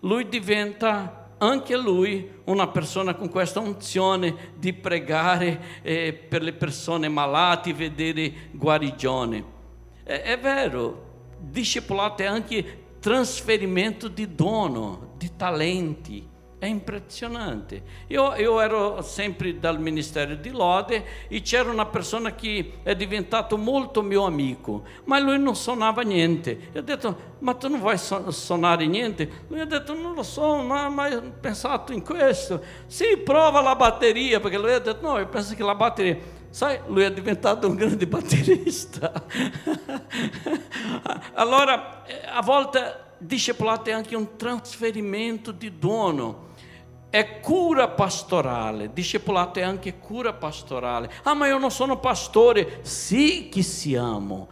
lui 0.00 0.28
diventa 0.28 1.21
anche 1.42 1.76
lui 1.76 2.30
una 2.44 2.68
persona 2.68 3.14
con 3.14 3.28
questa 3.28 3.58
unzione 3.58 4.52
di 4.56 4.72
pregare 4.72 5.80
eh, 5.82 6.12
per 6.12 6.40
le 6.40 6.52
persone 6.52 7.08
malate, 7.08 7.74
vedere 7.74 8.32
guarigione. 8.52 9.44
È, 10.04 10.12
è 10.12 10.38
vero, 10.38 11.10
discepolato 11.38 12.22
è 12.22 12.26
anche 12.26 12.80
trasferimento 13.00 14.06
di 14.06 14.32
dono, 14.34 15.14
di 15.16 15.30
talenti. 15.36 16.30
È 16.62 16.66
impressionante. 16.66 17.82
Io, 18.06 18.36
io, 18.36 18.60
ero 18.60 19.02
sempre 19.02 19.58
dal 19.58 19.80
ministero 19.80 20.36
di 20.36 20.50
lode 20.50 21.04
e 21.26 21.42
c'era 21.42 21.72
una 21.72 21.86
persona 21.86 22.36
che 22.36 22.74
è 22.84 22.94
diventato 22.94 23.58
molto 23.58 24.00
mio 24.00 24.26
amico, 24.26 24.84
ma 25.06 25.18
lui 25.18 25.40
non 25.40 25.56
suonava 25.56 26.02
niente. 26.02 26.68
Io 26.72 26.78
ho 26.78 26.84
detto, 26.84 27.16
ma 27.40 27.54
tu 27.54 27.66
non 27.66 27.80
vuoi 27.80 27.98
suonare 27.98 28.86
niente? 28.86 29.28
Lui 29.48 29.58
ha 29.58 29.64
detto, 29.64 29.92
non 29.92 30.14
lo 30.14 30.22
so, 30.22 30.58
ma 30.58 30.86
ho 30.86 30.90
mai 30.90 31.20
pensato 31.40 31.92
in 31.92 32.04
questo. 32.04 32.62
Sì, 32.86 33.16
prova 33.16 33.60
la 33.60 33.74
batteria, 33.74 34.38
perché 34.38 34.56
lui 34.56 34.72
ha 34.72 34.78
detto, 34.78 35.04
no, 35.04 35.18
io 35.18 35.26
penso 35.26 35.56
che 35.56 35.64
la 35.64 35.74
batteria... 35.74 36.16
Sai, 36.48 36.78
lui 36.86 37.02
è 37.02 37.12
diventato 37.12 37.66
un 37.66 37.74
grande 37.74 38.06
batterista. 38.06 39.10
allora, 41.34 42.04
eh, 42.04 42.20
a 42.24 42.40
volte 42.40 43.00
discepolato 43.18 43.90
è 43.90 43.92
anche 43.92 44.14
un 44.14 44.36
trasferimento 44.36 45.50
di 45.50 45.76
dono 45.76 46.50
è 47.12 47.40
cura 47.40 47.88
pastorale, 47.88 48.90
discepolato 48.90 49.58
è 49.58 49.62
anche 49.62 49.98
cura 49.98 50.32
pastorale. 50.32 51.12
Ah, 51.24 51.34
ma 51.34 51.46
io 51.46 51.58
non 51.58 51.70
sono 51.70 51.98
pastore. 51.98 52.78
Sì 52.80 53.50
che 53.50 53.60
siamo. 53.62 54.48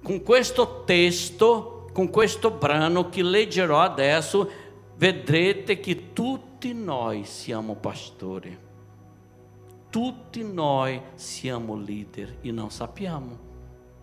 Con 0.00 0.22
questo 0.22 0.84
testo, 0.84 1.88
con 1.92 2.10
questo 2.10 2.52
brano 2.52 3.08
che 3.08 3.20
leggerò 3.24 3.80
adesso, 3.80 4.48
vedrete 4.94 5.80
che 5.80 6.12
tutti 6.12 6.72
noi 6.72 7.24
siamo 7.24 7.74
pastori. 7.74 8.56
Tutti 9.90 10.44
noi 10.44 11.00
siamo 11.14 11.76
leader 11.76 12.36
e 12.42 12.52
non 12.52 12.70
sappiamo 12.70 13.43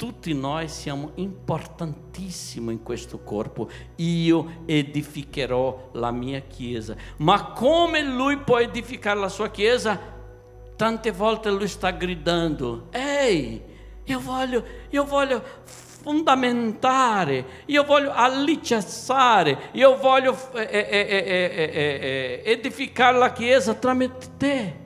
tutti 0.01 0.33
noi 0.33 0.67
siamo 0.67 1.11
importantissimi 1.17 2.71
in 2.73 2.81
questo 2.81 3.19
corpo. 3.19 3.69
Io 3.97 4.63
edificherò 4.65 5.89
la 5.91 6.09
mia 6.09 6.39
chiesa. 6.39 6.95
Ma 7.17 7.51
come 7.51 8.01
lui 8.03 8.37
può 8.37 8.57
edificare 8.57 9.19
la 9.19 9.29
sua 9.29 9.51
chiesa? 9.51 9.99
Tante 10.75 11.11
volte 11.11 11.51
lui 11.51 11.67
sta 11.67 11.91
gridando: 11.91 12.87
Ehi, 12.89 13.61
io 14.05 14.19
voglio, 14.19 14.63
io 14.89 15.03
voglio 15.03 15.43
fondamentare, 15.65 17.45
io 17.65 17.83
voglio 17.83 18.11
alicerciare, 18.11 19.69
io 19.73 19.97
voglio 19.97 20.35
eh, 20.55 20.67
eh, 20.67 21.71
eh, 21.71 22.41
edificare 22.43 23.19
la 23.19 23.31
chiesa 23.31 23.75
tramite 23.75 24.29
te. 24.35 24.79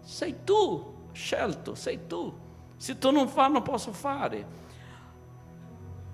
Sei 0.00 0.36
tu, 0.44 1.10
scelto, 1.12 1.74
sei 1.74 2.06
tu. 2.06 2.32
Se 2.78 2.96
tu 2.96 3.10
non 3.10 3.28
fai, 3.28 3.52
non 3.52 3.60
posso 3.60 3.92
fare. 3.92 4.60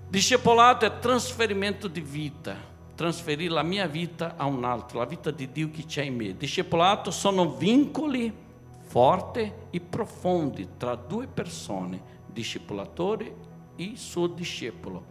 Discepolato 0.09 0.87
è 0.87 0.97
trasferimento 0.97 1.87
di 1.87 2.01
vita, 2.01 2.55
trasferire 2.95 3.53
la 3.53 3.61
mia 3.61 3.85
vita 3.85 4.33
a 4.37 4.45
un 4.45 4.63
altro, 4.63 4.97
la 4.97 5.05
vita 5.05 5.29
di 5.29 5.51
Dio 5.51 5.69
che 5.69 5.85
c'è 5.85 6.01
in 6.01 6.15
me. 6.15 6.35
Discepolato 6.35 7.11
sono 7.11 7.51
vincoli 7.51 8.33
forti 8.79 9.53
e 9.69 9.79
profondi 9.79 10.67
tra 10.77 10.95
due 10.95 11.27
persone, 11.27 12.01
discepolatore 12.25 13.35
e 13.75 13.91
suo 13.93 14.25
discepolo. 14.25 15.05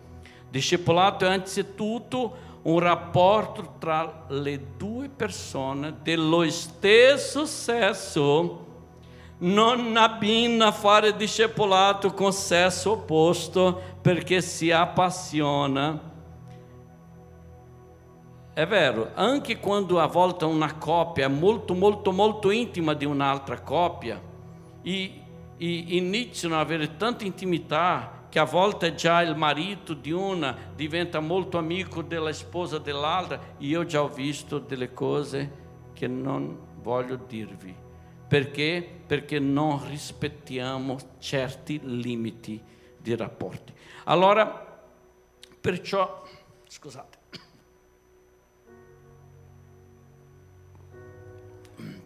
Discepolato 0.50 1.26
è 1.26 1.28
anzitutto 1.28 2.36
un 2.62 2.80
rapporto 2.80 3.74
tra 3.78 4.24
le 4.30 4.74
due 4.76 5.08
persone 5.08 5.98
dello 6.02 6.50
stesso 6.50 7.46
sesso 7.46 8.66
non 9.40 9.96
abina 9.96 10.72
fare 10.72 11.12
discepolato 11.12 12.12
com 12.12 12.32
sesso 12.32 12.92
oposto, 12.92 13.80
porque 14.02 14.40
se 14.40 14.72
apaixona. 14.72 16.00
É 18.54 18.66
vero, 18.66 19.08
anche 19.16 19.54
quando 19.54 20.00
a 20.00 20.06
volta 20.06 20.46
uma 20.46 20.72
cópia 20.72 21.26
é 21.26 21.28
muito, 21.28 21.76
muito, 21.76 22.12
muito 22.12 22.52
íntima 22.52 22.92
de 22.92 23.06
uma 23.06 23.32
outra 23.32 23.56
cópia, 23.56 24.20
e, 24.84 25.22
e 25.60 25.96
iniziano 25.96 26.56
a 26.56 26.60
haver 26.60 26.88
tanta 26.88 27.24
intimidade, 27.24 28.18
que 28.30 28.38
a 28.38 28.44
volta 28.44 28.92
já 28.96 29.22
o 29.22 29.38
marido 29.38 29.94
de 29.94 30.12
uma 30.12 30.58
diventa 30.76 31.20
muito 31.20 31.56
amigo 31.56 32.02
della 32.02 32.30
esposa 32.30 32.80
dell'altra, 32.80 33.40
e 33.60 33.72
eu 33.72 33.88
já 33.88 34.02
ho 34.02 34.08
visto 34.08 34.58
delle 34.58 34.88
cose 34.88 35.48
que 35.94 36.08
não 36.08 36.58
voglio 36.82 37.16
dirvi. 37.28 37.87
Perché? 38.28 38.86
Perché 39.06 39.38
non 39.38 39.88
rispettiamo 39.88 40.98
certi 41.18 41.80
limiti 41.82 42.62
di 42.98 43.16
rapporti. 43.16 43.72
Allora, 44.04 44.80
perciò, 45.60 46.22
scusate, 46.68 47.18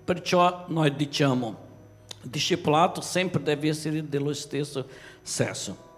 perciò 0.05 0.65
noi 0.69 0.95
diciamo, 0.95 1.71
discepolato 2.23 3.01
sempre 3.01 3.43
deve 3.43 3.69
essere 3.69 4.09
dello 4.09 4.33
stesso 4.33 4.87
sesso. 5.23 5.91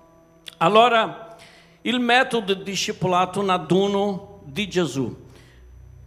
Allora, 0.59 1.37
il 1.83 2.01
metodo 2.01 2.55
di 2.55 2.63
discepolato 2.63 3.43
naduno 3.43 4.41
di 4.45 4.69
Gesù. 4.69 5.24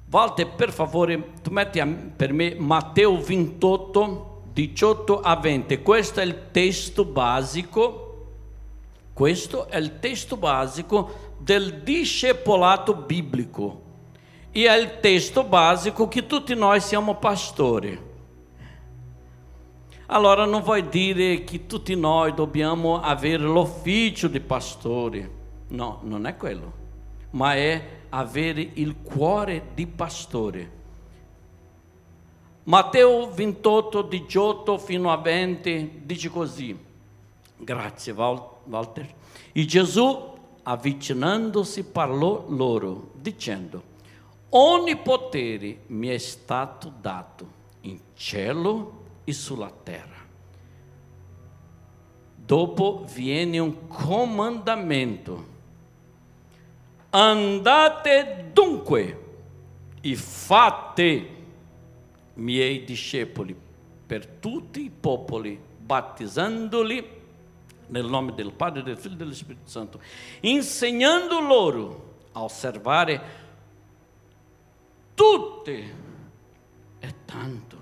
Walter, 0.10 0.48
per 0.48 0.72
favore, 0.72 1.34
tu 1.42 1.52
metti 1.52 1.84
per 2.16 2.32
me 2.32 2.56
Matteo 2.56 3.22
28, 3.22 4.42
18 4.54 5.20
a 5.20 5.36
20. 5.36 5.82
Questo 5.82 6.22
è 6.22 6.24
il 6.24 6.52
testo 6.52 7.04
basico. 7.04 8.04
Questo 9.12 9.68
è 9.68 9.78
il 9.78 10.00
testo 10.00 10.38
basico 10.38 11.36
del 11.38 11.82
discepolato 11.82 12.94
biblico. 12.94 13.82
E 14.52 14.66
è 14.66 14.78
il 14.78 15.00
testo 15.02 15.44
basico 15.44 16.08
che 16.08 16.26
tutti 16.26 16.56
noi 16.56 16.80
siamo 16.80 17.16
pastori. 17.16 18.06
Allora 20.06 20.46
non 20.46 20.62
vuoi 20.62 20.88
dire 20.88 21.44
che 21.44 21.66
tutti 21.66 21.94
noi 21.96 22.34
dobbiamo 22.34 23.02
avere 23.02 23.44
l'ufficio 23.44 24.30
di 24.30 24.40
pastore. 24.40 25.32
No, 25.68 26.00
non 26.04 26.26
è 26.26 26.38
quello, 26.38 26.72
ma 27.32 27.56
è 27.56 27.97
avere 28.10 28.70
il 28.74 28.98
cuore 29.02 29.70
di 29.74 29.88
pastore. 29.88 30.76
Matteo 32.64 33.32
28, 33.32 34.02
18 34.02 34.78
fino 34.78 35.12
a 35.12 35.18
20 35.18 36.02
dice 36.04 36.30
così. 36.30 36.78
Grazie 37.58 38.12
Walter. 38.12 39.14
E 39.54 39.66
Gesù, 39.66 40.34
avvicinandosi, 40.64 41.86
parlò 41.86 42.46
loro, 42.50 43.12
dicendo, 43.14 43.84
ogni 44.50 44.98
potere 44.98 45.80
mi 45.88 46.08
è 46.08 46.18
stato 46.18 46.92
dato 47.00 47.48
in 47.82 48.00
cielo 48.16 49.06
e 49.24 49.32
sulla 49.34 49.72
terra. 49.84 50.16
Dopo 52.36 53.06
viene 53.14 53.60
un 53.60 53.88
comandamento. 53.88 55.56
Andate 57.10 58.50
dunque 58.52 59.26
e 60.02 60.16
fate 60.16 61.36
miei 62.36 62.84
discepoli 62.84 63.56
per 64.06 64.26
tutti 64.28 64.84
i 64.84 64.90
popoli, 64.90 65.60
battezzandoli 65.80 67.16
nel 67.88 68.06
nome 68.06 68.34
del 68.34 68.52
Padre, 68.54 68.84
del 68.84 68.98
Figlio 68.98 69.16
e 69.16 69.18
dello 69.18 69.34
Spirito 69.34 69.70
Santo, 69.70 70.02
insegnando 70.42 71.40
loro 71.40 72.16
a 72.34 72.44
osservare 72.44 73.22
tutte, 75.14 75.96
è 77.00 77.14
tanto, 77.26 77.78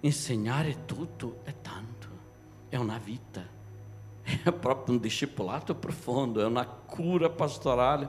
insegnare 0.00 0.84
tutto 0.84 1.40
è 1.44 1.54
tanto, 1.62 2.08
è 2.68 2.76
una 2.76 2.98
vita, 2.98 3.42
è 4.44 4.52
proprio 4.52 4.94
un 4.94 5.00
discepolato 5.00 5.74
profondo, 5.74 6.40
è 6.40 6.44
una 6.44 6.66
cura 6.66 7.28
pastorale, 7.28 8.08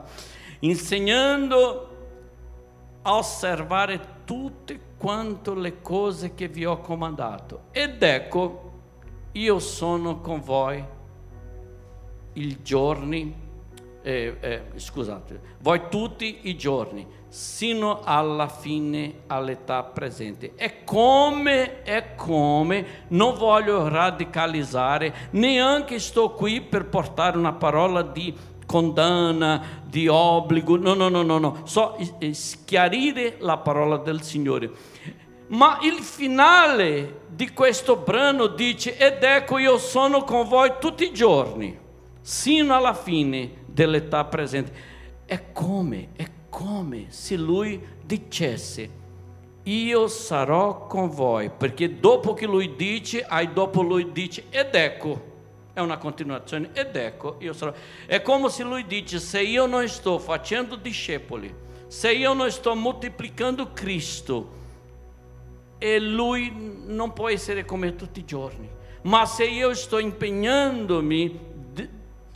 insegnando 0.60 1.94
a 3.02 3.16
osservare 3.16 4.14
tutte 4.24 4.80
quante 4.96 5.54
le 5.54 5.80
cose 5.80 6.34
che 6.34 6.48
vi 6.48 6.64
ho 6.64 6.78
comandato. 6.80 7.64
Ed 7.70 8.02
ecco, 8.02 8.72
io 9.32 9.58
sono 9.58 10.20
con 10.20 10.40
voi 10.40 10.82
i 12.32 12.62
giorni, 12.62 13.34
eh, 14.06 14.36
eh, 14.40 14.62
scusate, 14.76 15.40
voi 15.62 15.82
tutti 15.90 16.42
i 16.42 16.56
giorni, 16.56 17.04
sino 17.26 18.02
alla 18.04 18.46
fine, 18.46 19.22
all'età 19.26 19.82
presente. 19.82 20.52
È 20.54 20.84
come, 20.84 21.82
è 21.82 22.14
come, 22.14 22.86
non 23.08 23.34
voglio 23.34 23.88
radicalizzare, 23.88 25.12
neanche 25.30 25.98
sto 25.98 26.30
qui 26.30 26.60
per 26.60 26.86
portare 26.86 27.36
una 27.36 27.54
parola 27.54 28.02
di 28.02 28.32
condanna, 28.64 29.82
di 29.84 30.06
obbligo, 30.06 30.76
no, 30.76 30.94
no, 30.94 31.08
no, 31.08 31.22
no, 31.22 31.38
no, 31.38 31.62
so 31.64 31.98
schiarire 32.30 33.38
la 33.40 33.56
parola 33.56 33.96
del 33.96 34.22
Signore. 34.22 34.70
Ma 35.48 35.80
il 35.82 35.94
finale 35.94 37.22
di 37.26 37.50
questo 37.50 37.96
brano 37.96 38.46
dice, 38.46 38.96
ed 38.96 39.24
ecco 39.24 39.58
io 39.58 39.78
sono 39.78 40.22
con 40.22 40.46
voi 40.46 40.74
tutti 40.78 41.02
i 41.02 41.12
giorni, 41.12 41.76
sino 42.20 42.76
alla 42.76 42.94
fine 42.94 43.64
dell'età 43.76 44.24
presente. 44.24 44.72
È 45.26 45.52
come, 45.52 46.08
è 46.16 46.26
come 46.48 47.06
se 47.08 47.36
lui 47.36 47.78
dicesse, 48.02 49.04
io 49.64 50.08
sarò 50.08 50.86
con 50.86 51.10
voi, 51.10 51.50
perché 51.50 52.00
dopo 52.00 52.32
che 52.32 52.46
lui 52.46 52.74
dice, 52.74 53.22
aí 53.22 53.52
dopo 53.52 53.82
lui 53.82 54.12
dice, 54.12 54.44
ed 54.48 54.74
ecco, 54.74 55.34
è 55.74 55.80
una 55.80 55.98
continuazione, 55.98 56.70
ed 56.72 56.96
ecco, 56.96 57.36
io 57.40 57.52
sarò. 57.52 57.74
È 58.06 58.22
come 58.22 58.48
se 58.48 58.62
lui 58.62 58.86
dice, 58.86 59.18
se 59.18 59.42
io 59.42 59.66
non 59.66 59.86
sto 59.88 60.18
facendo 60.18 60.76
discepoli, 60.76 61.54
se 61.86 62.12
io 62.12 62.32
non 62.32 62.50
sto 62.50 62.74
moltiplicando 62.74 63.72
Cristo, 63.74 64.54
e 65.76 66.00
lui 66.00 66.50
non 66.86 67.12
può 67.12 67.28
essere 67.28 67.66
come 67.66 67.94
tutti 67.94 68.20
i 68.20 68.24
giorni, 68.24 68.66
ma 69.02 69.26
se 69.26 69.44
io 69.44 69.74
sto 69.74 69.98
impegnandomi 69.98 71.45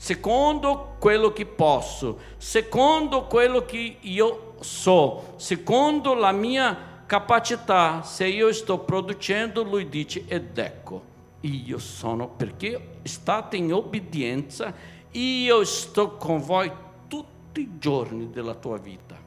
secondo 0.00 0.96
quello 0.98 1.30
che 1.30 1.44
posso, 1.44 2.20
secondo 2.38 3.26
quello 3.26 3.66
che 3.66 3.98
io 4.00 4.54
so, 4.60 5.34
secondo 5.36 6.14
la 6.14 6.32
mia 6.32 7.02
capacità, 7.04 8.00
se 8.00 8.26
io 8.26 8.50
sto 8.54 8.78
producendo, 8.78 9.62
lui 9.62 9.90
dice, 9.90 10.24
ed 10.26 10.56
ecco, 10.56 11.02
io 11.40 11.76
sono, 11.76 12.28
perché 12.28 13.00
state 13.02 13.58
in 13.58 13.74
obbedienza, 13.74 14.72
io 15.10 15.64
sto 15.64 16.16
con 16.16 16.40
voi 16.40 16.72
tutti 17.06 17.60
i 17.60 17.78
giorni 17.78 18.30
della 18.30 18.54
tua 18.54 18.78
vita, 18.78 19.18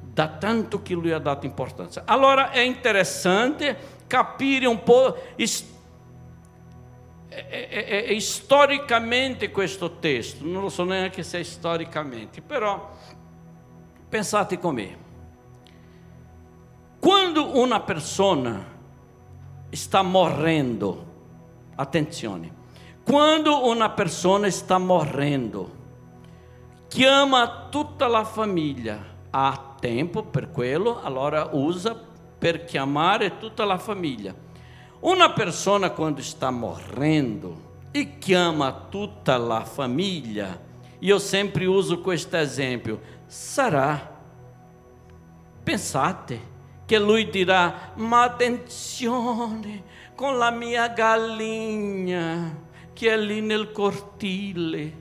da 0.00 0.28
tanto 0.28 0.82
che 0.82 0.94
lui 0.94 1.10
ha 1.10 1.18
dato 1.18 1.46
importanza. 1.46 2.04
Allora 2.04 2.52
è 2.52 2.60
interessante 2.60 3.76
capire 4.06 4.66
un 4.66 4.84
po' 4.84 5.16
è, 7.44 7.68
è, 7.68 8.04
è, 8.04 8.18
storicamente 8.18 9.50
questo 9.50 9.98
testo, 9.98 10.42
non 10.46 10.62
lo 10.62 10.68
so 10.70 10.84
neanche 10.84 11.22
se 11.22 11.40
è 11.40 11.42
storicamente, 11.42 12.40
però 12.40 12.90
pensate 14.08 14.58
con 14.58 14.74
me. 14.74 15.04
Quando 16.98 17.58
una 17.60 17.80
persona 17.80 18.74
sta 19.68 20.00
morrendo, 20.00 21.04
attenzione, 21.74 22.54
quando 23.04 23.68
una 23.68 23.90
persona 23.90 24.48
sta 24.48 24.78
morrendo, 24.78 25.74
chiama 26.88 27.68
tutta 27.68 28.06
la 28.06 28.24
famiglia, 28.24 28.98
ha 29.28 29.74
tempo 29.78 30.22
per 30.22 30.50
quello, 30.50 31.02
allora 31.02 31.50
usa 31.52 31.94
per 32.38 32.64
chiamare 32.64 33.36
tutta 33.36 33.66
la 33.66 33.76
famiglia 33.76 34.44
Uma 35.00 35.28
pessoa 35.28 35.88
quando 35.90 36.20
está 36.20 36.50
morrendo 36.50 37.56
e 37.92 38.04
que 38.04 38.34
ama 38.34 38.72
tutta 38.72 39.36
la 39.36 39.64
família, 39.64 40.60
e 41.00 41.08
eu 41.08 41.20
sempre 41.20 41.68
uso 41.68 41.98
com 41.98 42.12
este 42.12 42.36
exemplo, 42.36 43.00
será? 43.28 44.16
pensate 45.66 46.40
que 46.86 46.96
lui 46.98 47.24
dirá: 47.24 47.92
"Ma 47.96 48.24
attenzione 48.24 49.82
con 50.14 50.38
la 50.38 50.52
mia 50.52 50.86
galinha 50.86 52.56
que 52.94 53.08
é 53.08 53.14
ali 53.14 53.42
nel 53.42 53.72
cortile". 53.72 54.94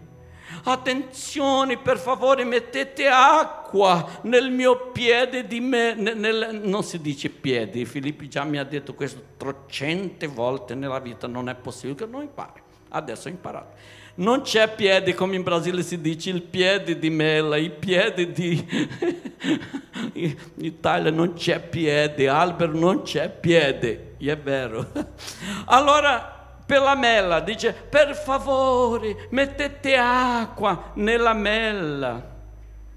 Attenzione, 0.64 1.78
per 1.78 1.98
favore, 1.98 2.44
mettete 2.44 3.08
acqua 3.08 4.20
nel 4.24 4.52
mio 4.52 4.92
piede 4.92 5.48
di 5.48 5.60
me. 5.60 5.94
Nel, 5.94 6.62
non 6.64 6.84
si 6.84 7.02
dice 7.02 7.30
piede, 7.30 7.86
Filippo 7.86 8.28
già 8.28 8.44
mi 8.44 8.58
ha 8.58 8.64
detto 8.64 8.94
questo 8.94 9.22
trocente 9.38 10.28
volte 10.28 10.76
nella 10.76 11.00
vita, 11.00 11.28
non 11.28 11.50
è 11.50 11.56
possibile 11.56 11.96
che 11.96 12.06
non 12.06 12.22
impari. 12.22 12.62
Adesso 12.90 13.28
ho 13.28 13.32
imparato. 13.32 13.74
Non 14.18 14.42
c'è 14.42 14.74
piede, 14.74 15.14
come 15.14 15.36
in 15.36 15.44
Brasile 15.44 15.84
si 15.84 16.00
dice, 16.00 16.30
il 16.30 16.42
piede 16.42 16.98
di 16.98 17.10
mela, 17.10 17.58
il 17.58 17.72
piede 17.72 18.32
di... 18.32 18.66
in 20.14 20.36
Italia 20.60 21.12
non 21.12 21.34
c'è 21.34 21.60
piede, 21.60 22.30
albero 22.30 22.72
non 22.78 23.02
c'è 23.02 23.30
piede, 23.30 24.16
e 24.18 24.32
è 24.32 24.38
vero. 24.38 24.90
Allora, 25.66 26.35
per 26.66 26.82
la 26.82 26.96
mela, 26.96 27.40
dice, 27.42 27.74
per 27.74 28.16
favore, 28.16 29.28
mettete 29.30 29.96
acqua 29.96 30.92
nella 30.96 31.34
mela, 31.34 32.34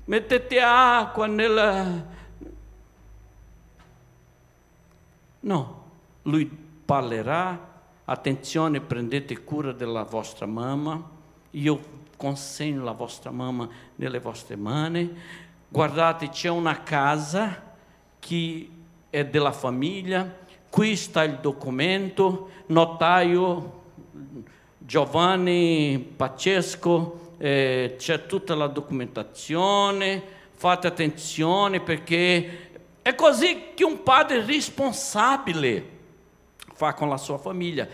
mettete 0.05 0.61
acqua 0.61 1.27
nella... 1.27 2.17
No, 5.41 5.85
lui 6.23 6.47
parlerà, 6.85 7.67
attenzione, 8.05 8.81
prendete 8.81 9.45
cura 9.45 9.73
della 9.73 10.03
vostra 10.05 10.47
mamma, 10.47 11.03
io 11.51 11.97
consegno 12.17 12.83
la 12.83 12.93
vostra 12.93 13.31
mamma 13.31 13.69
nelle 13.97 14.19
vostre 14.19 14.57
mani, 14.57 15.15
guardate 15.69 16.31
c'è 16.31 16.49
una 16.49 16.83
casa 16.83 17.63
che 18.19 18.71
è 19.11 19.25
della 19.27 19.53
famiglia, 19.53 20.47
qui 20.71 20.97
sta 20.97 21.23
il 21.23 21.39
documento, 21.41 22.51
notaio 22.67 23.83
Giovanni 24.79 26.13
Pacesco, 26.17 27.35
eh, 27.39 27.95
c'è 27.99 28.27
tutta 28.27 28.55
la 28.55 28.67
documentazione, 28.67 30.23
fate 30.55 30.87
attenzione 30.87 31.81
perché 31.81 32.71
è 33.03 33.15
così 33.15 33.73
che 33.75 33.85
un 33.85 34.03
padre 34.03 34.45
responsabile 34.45 35.97
fa 36.75 36.95
con 36.95 37.09
la 37.09 37.17
sua 37.17 37.39
famiglia. 37.39 37.87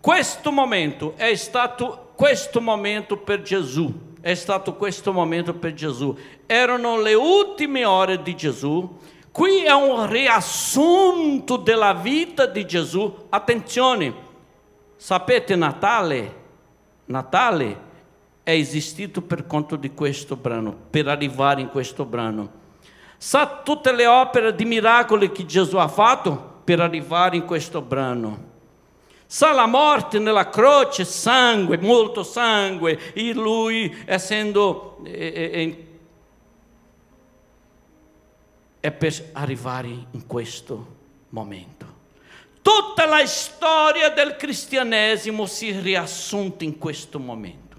Questo 0.00 0.52
momento 0.52 1.14
è 1.16 1.34
stato 1.34 2.12
questo 2.14 2.60
momento 2.60 3.16
per 3.16 3.42
Gesù, 3.42 3.92
è 4.20 4.34
stato 4.34 4.74
questo 4.74 5.12
momento 5.12 5.54
per 5.54 5.74
Gesù. 5.74 6.16
Erano 6.46 7.00
le 7.00 7.14
ultime 7.14 7.84
ore 7.84 8.22
di 8.22 8.34
Gesù, 8.34 8.98
Qui 9.38 9.62
è 9.62 9.72
un 9.72 10.10
riassunto 10.10 11.58
della 11.58 11.94
vita 11.94 12.46
di 12.46 12.66
Gesù. 12.66 13.26
Attenzione, 13.28 14.12
sapete 14.96 15.54
Natale? 15.54 16.34
Natale 17.04 17.80
è 18.42 18.50
esistito 18.50 19.22
per 19.22 19.46
conto 19.46 19.76
di 19.76 19.94
questo 19.94 20.34
brano, 20.34 20.76
per 20.90 21.06
arrivare 21.06 21.60
in 21.60 21.68
questo 21.68 22.04
brano. 22.04 22.50
Sa 23.16 23.60
tutte 23.62 23.92
le 23.92 24.08
opere 24.08 24.56
di 24.56 24.64
miracoli 24.64 25.30
che 25.30 25.46
Gesù 25.46 25.76
ha 25.76 25.86
fatto 25.86 26.62
per 26.64 26.80
arrivare 26.80 27.36
in 27.36 27.44
questo 27.44 27.80
brano. 27.80 28.46
Sa 29.24 29.52
la 29.52 29.66
morte 29.66 30.18
nella 30.18 30.48
croce, 30.48 31.04
sangue, 31.04 31.78
molto 31.78 32.24
sangue, 32.24 33.12
e 33.12 33.32
lui 33.34 34.02
essendo 34.04 34.98
eh, 35.04 35.50
eh, 35.52 35.87
è 38.80 38.90
per 38.92 39.30
arrivare 39.32 39.88
in 39.88 40.26
questo 40.26 40.96
momento. 41.30 41.86
Tutta 42.62 43.06
la 43.06 43.24
storia 43.26 44.10
del 44.10 44.36
cristianesimo 44.36 45.46
si 45.46 45.70
è 45.70 45.80
riassunta 45.80 46.64
in 46.64 46.78
questo 46.78 47.18
momento. 47.18 47.76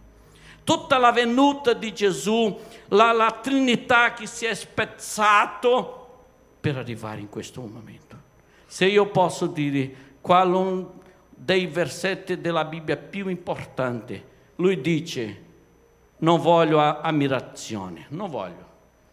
Tutta 0.63 0.97
la 0.97 1.11
venuta 1.11 1.73
di 1.73 1.93
Gesù, 1.93 2.59
la, 2.89 3.11
la 3.11 3.31
Trinità 3.41 4.13
che 4.13 4.25
si 4.25 4.45
è 4.45 4.53
spezzato 4.53 5.99
per 6.59 6.77
arrivare 6.77 7.21
in 7.21 7.29
questo 7.29 7.61
momento. 7.61 8.17
Se 8.65 8.85
io 8.85 9.07
posso 9.07 9.47
dire 9.47 9.91
qual 10.21 10.53
un 10.53 10.87
dei 11.29 11.67
versetti 11.67 12.41
della 12.41 12.65
Bibbia 12.65 12.97
più 12.97 13.29
importanti, 13.29 14.21
lui 14.55 14.81
dice, 14.81 15.43
non 16.17 16.41
voglio 16.41 16.79
ammirazione, 16.79 18.05
non 18.09 18.29
voglio. 18.29 18.67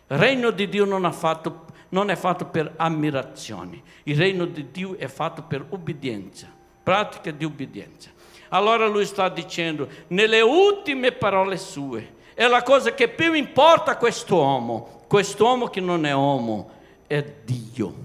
Il 0.09 0.19
regno 0.19 0.51
di 0.51 0.69
Dio 0.69 0.85
non 0.85 1.05
ha 1.05 1.13
fatto 1.13 1.67
non 1.97 2.11
è 2.11 2.15
fatto 2.15 2.45
per 2.45 2.75
ammirazione, 2.77 3.83
il 4.03 4.19
regno 4.19 4.45
di 4.45 4.71
Dio 4.71 4.99
è 4.99 5.07
fatto 5.07 5.45
per 5.45 5.65
obbedienza, 5.71 6.47
pratica 6.83 7.31
di 7.31 7.43
obbedienza. 7.43 8.11
Allora 8.51 8.87
lui 8.87 9.07
sta 9.07 9.31
dicendo, 9.31 9.89
nelle 10.09 10.43
ultime 10.43 11.13
parole 11.13 11.57
sue, 11.57 12.17
è 12.35 12.47
la 12.49 12.63
cosa 12.63 12.93
che 12.93 13.09
più 13.09 13.33
importa 13.33 13.93
a 13.93 13.97
quest'uomo, 13.97 15.05
quest'uomo 15.09 15.69
che 15.69 15.81
non 15.81 16.05
è 16.05 16.13
uomo, 16.13 16.71
è 17.07 17.25
Dio. 17.43 18.05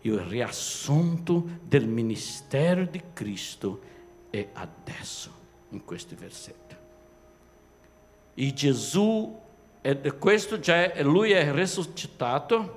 Il 0.00 0.20
riassunto 0.20 1.44
del 1.62 1.86
ministero 1.86 2.86
di 2.86 3.02
Cristo 3.12 3.80
è 4.30 4.48
adesso, 4.54 5.30
in 5.70 5.84
questi 5.84 6.14
versetti. 6.14 6.74
E 8.32 8.52
Gesù 8.54 9.46
questo 10.18 10.58
già 10.58 10.92
lui 11.02 11.32
è 11.32 11.52
risuscitato, 11.52 12.76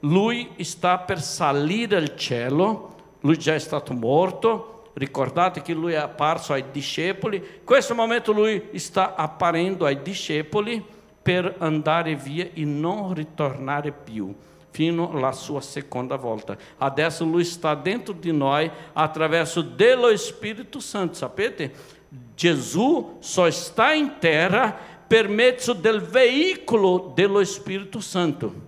lui 0.00 0.50
sta 0.60 0.98
per 0.98 1.20
salire 1.20 1.96
al 1.96 2.16
cielo, 2.16 2.94
lui 3.20 3.38
già 3.38 3.54
è 3.54 3.58
stato 3.58 3.92
morto, 3.92 4.90
ricordate 4.94 5.62
che 5.62 5.72
lui 5.72 5.92
è 5.92 5.96
apparso 5.96 6.52
ai 6.52 6.64
discepoli, 6.70 7.36
in 7.36 7.64
questo 7.64 7.94
momento 7.94 8.32
lui 8.32 8.70
sta 8.74 9.14
apparendo 9.14 9.84
ai 9.84 10.00
discepoli 10.02 10.84
per 11.20 11.56
andare 11.58 12.14
via 12.14 12.48
e 12.52 12.64
non 12.64 13.14
ritornare 13.14 13.92
più 13.92 14.34
fino 14.70 15.10
alla 15.10 15.32
sua 15.32 15.60
seconda 15.60 16.16
volta. 16.16 16.56
Adesso 16.76 17.24
lui 17.24 17.44
sta 17.44 17.74
dentro 17.74 18.12
di 18.12 18.32
noi 18.32 18.70
attraverso 18.92 19.60
dello 19.60 20.16
Spirito 20.16 20.78
Santo, 20.78 21.14
sapete? 21.14 21.96
Gesù 22.34 23.18
só 23.20 23.46
está 23.46 23.94
in 23.94 24.18
terra 24.18 24.97
per 25.08 25.26
mezzo 25.26 25.72
del 25.72 26.02
veicolo 26.02 27.12
dello 27.14 27.42
Spirito 27.42 27.98
Santo. 27.98 28.66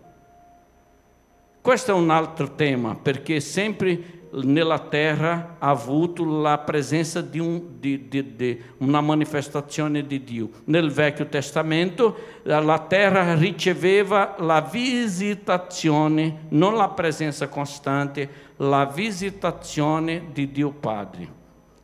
Questo 1.60 1.90
è 1.90 1.94
un 1.94 2.08
altro 2.08 2.54
tema, 2.54 2.94
perché 2.96 3.40
sempre 3.40 4.18
nella 4.32 4.78
terra 4.78 5.56
ha 5.58 5.68
avuto 5.68 6.24
la 6.40 6.56
presenza 6.58 7.20
di, 7.20 7.38
un, 7.38 7.78
di, 7.78 8.08
di, 8.08 8.36
di, 8.36 8.62
una 8.78 9.02
manifestazione 9.02 10.06
di 10.06 10.24
Dio. 10.24 10.48
Nel 10.64 10.90
Vecchio 10.90 11.26
Testamento 11.26 12.16
la 12.44 12.78
terra 12.88 13.34
riceveva 13.34 14.36
la 14.38 14.62
visitazione, 14.62 16.46
non 16.48 16.74
la 16.74 16.88
presenza 16.88 17.48
costante, 17.48 18.28
la 18.56 18.86
visitazione 18.86 20.28
di 20.32 20.50
Dio 20.50 20.70
Padre 20.70 21.39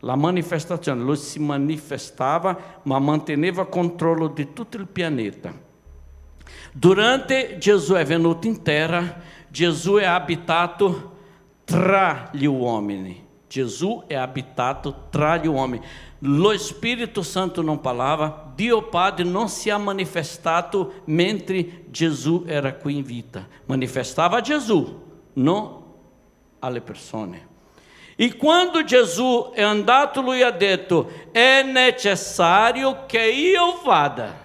la 0.06 0.14
manifestazione, 0.14 1.02
lui 1.02 1.16
si 1.16 1.40
manifestava 1.40 2.80
ma 2.84 3.00
manteneva 3.00 3.66
controllo 3.66 4.28
di 4.28 4.52
tutto 4.52 4.76
il 4.76 4.86
pianeta. 4.86 5.52
Durante 6.72 7.58
Gesù 7.58 7.94
è 7.94 8.04
venuto 8.04 8.46
in 8.46 8.62
terra, 8.62 9.20
Gesù 9.48 9.94
è 9.94 10.04
abitato 10.04 11.14
tra 11.64 12.30
gli 12.32 12.44
uomini. 12.44 13.24
Gesù 13.48 14.04
è 14.06 14.14
abitato 14.14 15.08
tra 15.10 15.38
gli 15.38 15.48
uomini. 15.48 15.84
Lo 16.20 16.56
Spirito 16.56 17.22
Santo 17.22 17.60
non 17.60 17.80
parlava, 17.80 18.52
Dio 18.54 18.88
Padre 18.88 19.24
non 19.24 19.48
si 19.48 19.70
è 19.70 19.76
manifestato 19.76 21.02
mentre 21.06 21.86
Gesù 21.90 22.44
era 22.46 22.74
qui 22.74 22.98
in 22.98 23.02
vita. 23.02 23.44
Manifestava 23.64 24.40
Gesù, 24.40 25.02
non 25.32 25.82
alle 26.60 26.80
persone. 26.80 27.54
E 28.18 28.34
quando 28.36 28.82
Gesù 28.82 29.50
è 29.52 29.62
andato, 29.62 30.22
lui 30.22 30.42
ha 30.42 30.50
detto: 30.50 31.10
è 31.30 31.62
necessario 31.62 33.04
che 33.06 33.22
io 33.28 33.80
vada. 33.84 34.44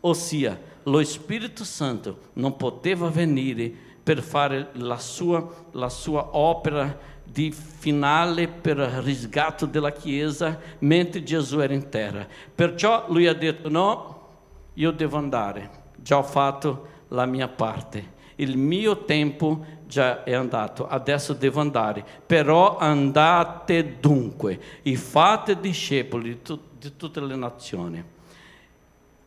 Ossia, 0.00 0.58
lo 0.84 1.04
Spirito 1.04 1.62
Santo 1.62 2.18
non 2.34 2.56
poteva 2.56 3.08
venire 3.08 3.70
per 4.02 4.22
fare 4.22 4.70
la 4.72 4.96
sua, 4.96 5.46
la 5.72 5.88
sua 5.90 6.36
opera 6.36 7.10
di 7.22 7.52
finale 7.52 8.48
per 8.48 8.76
riscatto 8.76 9.66
della 9.66 9.92
Chiesa 9.92 10.58
mentre 10.80 11.22
Gesù 11.22 11.60
era 11.60 11.72
in 11.72 11.88
terra. 11.88 12.26
Perciò 12.54 13.04
lui 13.08 13.26
ha 13.26 13.34
detto: 13.34 13.68
no, 13.68 14.28
io 14.74 14.90
devo 14.90 15.18
andare, 15.18 15.70
già 15.96 16.16
ho 16.16 16.22
fatto 16.22 16.88
la 17.08 17.26
mia 17.26 17.48
parte. 17.48 18.20
Il 18.36 18.56
mio 18.56 19.04
tempo 19.04 19.64
già 19.92 20.24
è 20.24 20.32
andato, 20.32 20.88
adesso 20.88 21.34
devo 21.34 21.60
andare. 21.60 22.02
Però 22.24 22.78
andate 22.78 23.98
dunque 24.00 24.58
e 24.82 24.96
fate 24.96 25.60
discepoli 25.60 26.30
di, 26.30 26.42
tu, 26.42 26.58
di 26.78 26.96
tutte 26.96 27.20
le 27.20 27.36
nazioni. 27.36 28.02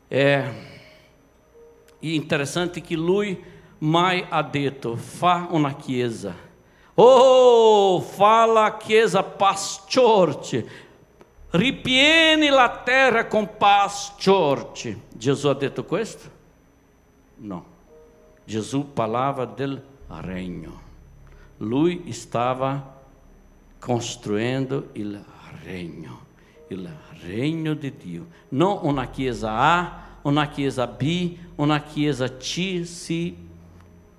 È 0.08 0.52
interessante 2.00 2.82
che 2.82 2.96
lui 2.96 3.40
mai 3.80 4.26
ha 4.28 4.42
detto 4.42 4.96
fa 4.96 5.48
una 5.52 5.76
chiesa. 5.76 6.34
Oh, 6.96 8.00
fa 8.00 8.46
la 8.46 8.78
chiesa 8.78 9.22
pastorce, 9.22 10.68
ripieni 11.52 12.48
la 12.48 12.82
terra 12.84 13.28
con 13.28 13.56
pastorci. 13.58 15.00
Gesù 15.14 15.48
ha 15.48 15.54
detto 15.54 15.84
questo? 15.84 16.32
No. 17.36 17.74
Gesù 18.46 18.94
parlava 18.94 19.46
del 19.46 19.94
regno. 20.22 20.82
Lui 21.58 22.12
stava 22.12 22.94
costruendo 23.80 24.90
il 24.94 25.24
regno, 25.64 26.26
il 26.70 26.90
regno 27.24 27.74
di 27.74 27.94
Dio. 27.96 28.28
Non 28.50 28.80
una 28.82 29.08
chiesa 29.08 29.52
A, 29.52 30.04
una 30.24 30.48
chiesa 30.48 30.88
B, 30.88 31.38
una 31.56 31.82
chiesa 31.82 32.36
C, 32.38 32.82
sì. 32.84 33.44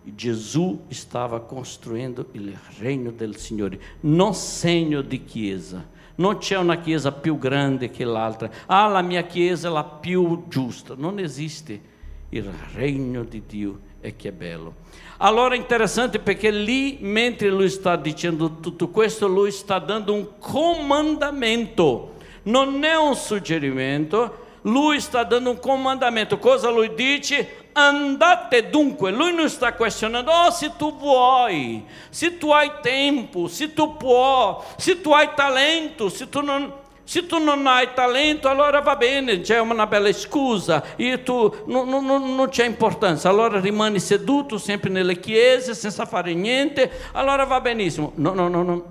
Gesù 0.09 0.85
stava 0.89 1.41
costruendo 1.41 2.29
il 2.33 2.57
regno 2.79 3.11
del 3.11 3.37
Signore, 3.37 3.81
non 4.03 4.35
segno 4.35 5.01
di 5.01 5.25
chiesa. 5.25 5.85
Non 6.19 6.39
c'è 6.39 6.57
una 6.57 6.79
chiesa 6.79 7.11
più 7.11 7.37
grande 7.37 7.91
che 7.91 8.05
l'altra. 8.05 8.49
Ah, 8.67 8.87
la 8.87 9.03
mia 9.03 9.25
chiesa 9.25 9.69
è 9.69 9.73
la 9.73 9.85
più 9.85 10.45
giusta. 10.49 10.95
Non 10.97 11.19
esiste. 11.19 11.95
Il 12.29 12.51
regno 12.75 13.25
di 13.25 13.43
Dio 13.47 13.81
è 14.01 14.17
che 14.17 14.29
è 14.29 14.33
bello. 14.33 14.75
Allora 15.19 15.55
è 15.55 15.59
interessante 15.59 16.19
perché 16.19 16.51
lì, 16.51 16.99
mentre 17.01 17.49
lui 17.49 17.71
sta 17.71 17.97
dicendo 17.97 18.61
tutto 18.61 18.89
questo, 18.89 19.27
lui 19.27 19.51
sta 19.51 19.79
dando 19.79 20.13
un 20.13 20.39
comandamento, 20.39 22.15
non 22.45 22.85
è 22.85 22.97
un 22.97 23.15
suggerimento, 23.15 24.45
lui 24.63 25.01
sta 25.01 25.25
dando 25.25 25.51
un 25.51 25.59
comandamento. 25.59 26.39
Cosa 26.39 26.71
lui 26.71 26.93
dice? 26.95 27.65
Andate 27.73 28.69
dunque, 28.69 29.11
lui 29.11 29.35
non 29.35 29.49
sta 29.49 29.75
questionando, 29.75 30.31
oh 30.31 30.51
se 30.51 30.73
tu 30.77 30.97
vuoi, 30.97 31.85
se 32.11 32.39
tu 32.39 32.51
hai 32.51 32.71
tempo, 32.83 33.49
se 33.49 33.73
tu 33.73 33.97
puoi, 33.97 34.57
se 34.77 35.01
tu 35.01 35.13
hai 35.13 35.31
talento, 35.35 36.09
se 36.09 36.29
tu 36.29 36.41
non 36.41 36.73
se 37.07 37.25
tu 37.25 37.39
non 37.39 37.65
hai 37.69 37.91
talento, 37.95 38.49
allora 38.49 38.81
va 38.81 38.97
bene, 38.97 39.41
c'è 39.41 39.61
una 39.61 39.87
bella 39.87 40.13
scusa, 40.13 40.97
e 40.97 41.23
tu 41.23 41.55
non, 41.67 41.89
non, 41.89 42.35
non 42.35 42.49
c'è 42.49 42.67
importanza, 42.67 43.29
allora 43.29 43.61
rimani 43.61 44.01
seduto 44.01 44.59
sempre 44.59 44.91
nelle 44.91 45.21
chiese 45.21 45.73
senza 45.75 46.05
fare 46.05 46.35
niente, 46.35 46.91
allora 47.13 47.45
va 47.45 47.61
benissimo. 47.61 48.11
No, 48.17 48.35
no, 48.35 48.49
no, 48.49 48.63
no. 48.65 48.85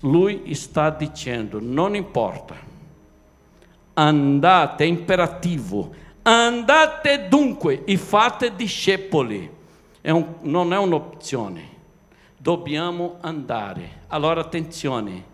Lui 0.00 0.52
sta 0.54 0.90
dicendo, 0.90 1.60
non 1.60 1.94
importa, 1.94 2.56
andate, 3.94 4.84
imperativo, 4.84 5.94
andate 6.22 7.28
dunque 7.28 7.84
e 7.84 7.96
fate 7.96 8.56
discepoli, 8.56 9.48
è 10.00 10.10
un, 10.10 10.26
non 10.40 10.72
è 10.72 10.76
un'opzione, 10.76 11.68
dobbiamo 12.36 13.18
andare. 13.20 14.00
Allora 14.08 14.40
attenzione, 14.40 15.30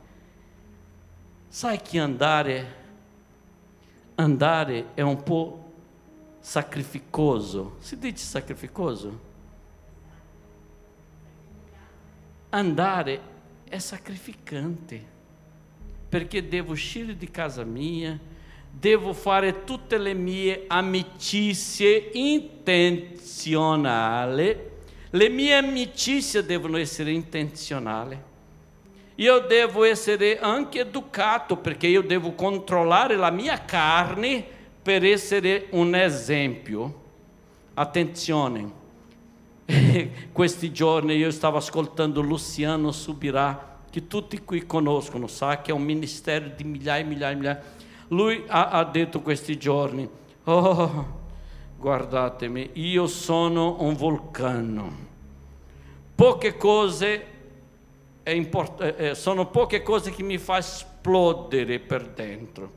Sai 1.59 1.82
che 1.82 1.98
andare, 1.98 2.74
andare 4.14 4.94
è 4.94 5.00
un 5.00 5.20
po' 5.24 5.72
sacrificoso. 6.38 7.78
Si 7.80 7.98
dice 7.98 8.24
sacrificoso? 8.24 9.18
Andare 12.50 13.20
è 13.68 13.78
sacrificante, 13.78 15.04
perché 16.09 16.46
devo 16.46 16.70
uscire 16.70 17.16
di 17.16 17.28
casa 17.28 17.64
mia, 17.64 18.16
devo 18.70 19.12
fare 19.12 19.64
tutte 19.64 19.98
le 19.98 20.14
mie 20.14 20.62
amicizie 20.68 22.11
intenzionali, 22.12 24.56
le 25.11 25.28
mie 25.28 25.56
amicizie 25.56 26.46
devono 26.46 26.76
essere 26.76 27.11
intenzionali 27.11 28.26
io 29.21 29.41
devo 29.41 29.83
essere 29.83 30.39
anche 30.39 30.81
educato 30.81 31.57
perché 31.57 31.89
io 31.89 32.03
devo 32.03 32.33
controllare 32.35 33.16
la 33.16 33.31
mia 33.31 33.64
carne 33.64 34.45
per 34.81 35.05
essere 35.05 35.66
un 35.71 35.95
esempio. 35.97 37.07
Attenzione, 37.75 38.71
questi 40.31 40.71
giorni 40.71 41.16
io 41.16 41.33
stavo 41.33 41.57
ascoltando 41.57 42.21
Luciano 42.21 42.93
Subirà, 42.93 43.81
che 43.91 44.07
tutti 44.07 44.45
qui 44.45 44.64
conoscono, 44.66 45.27
sa 45.27 45.61
che 45.62 45.73
è 45.73 45.75
un 45.75 45.83
ministero 45.83 46.53
di 46.55 46.62
migliaia 46.62 47.03
e 47.03 47.05
migliaia 47.05 47.33
e 47.33 47.37
migliaia. 47.37 47.62
Lui 48.09 48.45
ha, 48.47 48.69
ha 48.69 48.85
detto 48.85 49.21
questi 49.21 49.59
giorni, 49.59 50.09
oh, 50.45 51.19
guardatemi, 51.77 52.71
io 52.75 53.09
sono 53.09 53.79
un 53.81 53.95
vulcano. 53.95 55.07
Poche 56.14 56.57
cose 56.57 57.38
import- 58.35 58.83
eh, 58.99 59.14
sono 59.14 59.47
poche 59.47 59.83
cose 59.83 60.11
che 60.11 60.22
mi 60.22 60.39
fa 60.39 60.59
esplodere 60.59 61.79
per 61.79 62.09
dentro. 62.09 62.72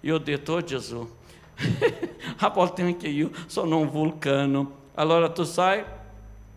Io 0.00 0.14
ho 0.14 0.18
detto, 0.18 0.54
oh 0.54 0.62
Gesù, 0.62 1.08
a 2.38 2.48
volte 2.50 2.82
anche 2.82 3.08
io 3.08 3.30
sono 3.46 3.78
un 3.78 3.90
vulcano. 3.90 4.84
Allora 4.94 5.30
tu 5.30 5.42
sai, 5.42 5.82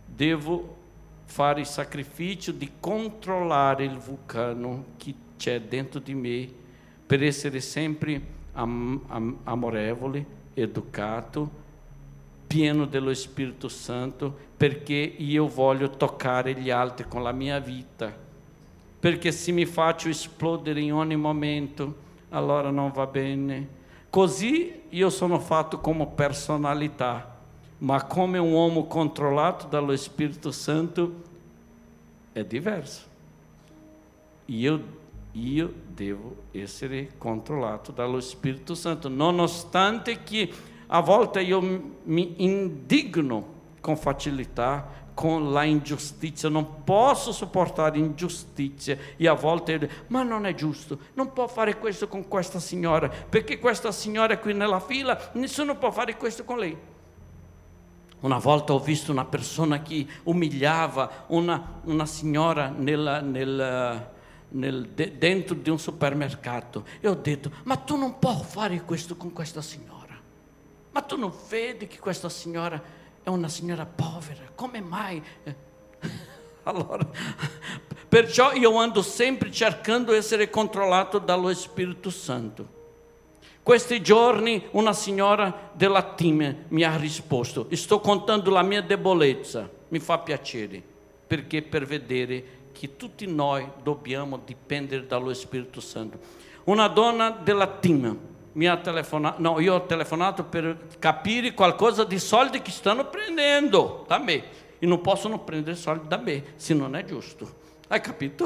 devo 0.05 0.77
fare 1.25 1.61
il 1.61 1.65
sacrificio 1.65 2.51
di 2.51 2.71
controllare 2.79 3.85
il 3.85 3.97
vulcano 3.97 4.85
che 4.97 5.13
c'è 5.37 5.61
dentro 5.61 5.99
di 5.99 6.13
me 6.13 6.49
per 7.05 7.23
essere 7.23 7.59
sempre 7.59 8.21
am- 8.53 9.01
am- 9.07 9.37
amorevole, 9.43 10.25
educato, 10.53 11.67
pieno 12.45 12.85
dello 12.85 13.13
Spirito 13.13 13.67
Santo, 13.67 14.35
perché 14.57 14.93
io 14.95 15.47
voglio 15.47 15.89
toccare 15.89 16.53
gli 16.53 16.69
altri 16.69 17.07
con 17.07 17.23
la 17.23 17.31
mia 17.31 17.59
vita 17.59 18.27
perché 18.99 19.31
se 19.31 19.51
mi 19.51 19.65
faccio 19.65 20.09
esplodere 20.09 20.81
in 20.81 20.93
ogni 20.93 21.15
momento, 21.15 22.07
allora 22.29 22.69
non 22.69 22.91
va 22.91 23.07
bene. 23.07 23.77
Così 24.09 24.81
io 24.89 25.09
sono 25.09 25.39
fatto 25.39 25.79
come 25.79 26.05
personalità, 26.07 27.37
ma 27.79 28.03
come 28.05 28.37
un 28.37 28.51
uomo 28.51 28.85
controllato 28.87 29.67
dallo 29.67 29.95
Spirito 29.95 30.51
Santo 30.51 31.23
è 32.33 32.43
diverso. 32.43 33.07
Io, 34.45 34.83
io 35.33 35.73
devo 35.87 36.35
essere 36.51 37.11
controllato 37.17 37.91
dallo 37.91 38.19
Spirito 38.19 38.75
Santo, 38.75 39.07
nonostante 39.07 40.23
che 40.23 40.51
a 40.87 40.99
volte 41.01 41.41
io 41.41 41.61
mi 42.03 42.33
indigno 42.37 43.57
con 43.79 43.95
facilità 43.95 45.07
con 45.19 45.51
la 45.51 45.65
ingiustizia, 45.65 46.47
non 46.47 46.85
posso 46.85 47.33
sopportare 47.33 47.97
ingiustizie 47.97 49.17
e 49.17 49.27
a 49.27 49.33
volte 49.33 49.73
io 49.73 49.79
dico, 49.79 49.93
ma 50.07 50.23
non 50.23 50.45
è 50.45 50.55
giusto, 50.55 50.97
non 51.15 51.33
può 51.33 51.45
fare 51.45 51.77
questo 51.77 52.07
con 52.07 52.29
questa 52.29 52.61
signora, 52.61 53.09
perché 53.09 53.59
questa 53.59 53.91
signora 53.91 54.35
è 54.35 54.39
qui 54.39 54.53
nella 54.53 54.79
fila, 54.79 55.31
nessuno 55.33 55.75
può 55.75 55.91
fare 55.91 56.15
questo 56.15 56.45
con 56.45 56.59
lei. 56.59 56.77
Una 58.21 58.37
volta 58.37 58.71
ho 58.71 58.79
visto 58.79 59.11
una 59.11 59.25
persona 59.25 59.81
che 59.81 60.07
umiliava 60.23 61.25
una, 61.27 61.81
una 61.83 62.05
signora 62.05 62.69
nel, 62.69 63.19
nel, 64.47 64.87
de, 64.87 65.17
dentro 65.17 65.53
di 65.53 65.69
un 65.69 65.79
supermercato 65.79 66.85
e 67.01 67.09
ho 67.09 67.15
detto, 67.15 67.51
ma 67.63 67.75
tu 67.75 67.97
non 67.97 68.19
puoi 68.19 68.41
fare 68.47 68.83
questo 68.83 69.17
con 69.17 69.33
questa 69.33 69.61
signora, 69.61 70.17
ma 70.91 71.01
tu 71.01 71.17
non 71.17 71.33
vedi 71.49 71.87
che 71.87 71.99
questa 71.99 72.29
signora 72.29 72.98
è 73.23 73.29
una 73.29 73.47
signora 73.47 73.85
povera, 73.85 74.43
come 74.55 74.81
mai? 74.81 75.21
Allora, 76.63 77.07
perciò 78.07 78.53
io 78.53 78.75
ando 78.77 79.01
sempre 79.01 79.51
cercando 79.51 80.11
di 80.11 80.17
essere 80.17 80.51
controllato 80.51 81.17
dallo 81.17 81.51
Spirito 81.55 82.11
Santo. 82.11 82.77
Questi 83.63 84.01
giorni 84.01 84.67
una 84.71 84.93
signora 84.93 85.71
della 85.73 86.03
team 86.03 86.65
mi 86.67 86.83
ha 86.83 86.95
risposto, 86.95 87.67
sto 87.71 87.99
contando 87.99 88.51
la 88.51 88.61
mia 88.61 88.81
debolezza, 88.81 89.67
mi 89.87 89.99
fa 89.99 90.19
piacere, 90.19 90.83
perché 91.25 91.63
per 91.63 91.85
vedere 91.85 92.43
che 92.71 92.95
tutti 92.95 93.25
noi 93.25 93.67
dobbiamo 93.81 94.39
dipendere 94.43 95.07
dallo 95.07 95.33
Spirito 95.33 95.81
Santo. 95.81 96.19
Una 96.65 96.87
donna 96.87 97.31
della 97.31 97.67
team 97.67 98.17
mi 98.59 98.67
ha 98.67 98.75
telefonato, 98.75 99.41
no, 99.41 99.57
io 99.61 99.75
ho 99.75 99.85
telefonato 99.85 100.43
per 100.43 100.87
capire 100.99 101.53
qualcosa 101.53 102.03
di 102.03 102.19
soldi 102.19 102.61
che 102.61 102.71
stanno 102.71 103.05
prendendo 103.05 104.03
da 104.05 104.17
me 104.19 104.43
e 104.77 104.85
non 104.85 104.99
possono 104.99 105.39
prendere 105.39 105.77
soldi 105.77 106.09
da 106.09 106.17
me 106.17 106.43
se 106.57 106.73
non 106.73 106.93
è 106.93 107.05
giusto. 107.05 107.67
Hai 107.87 108.01
capito? 108.01 108.45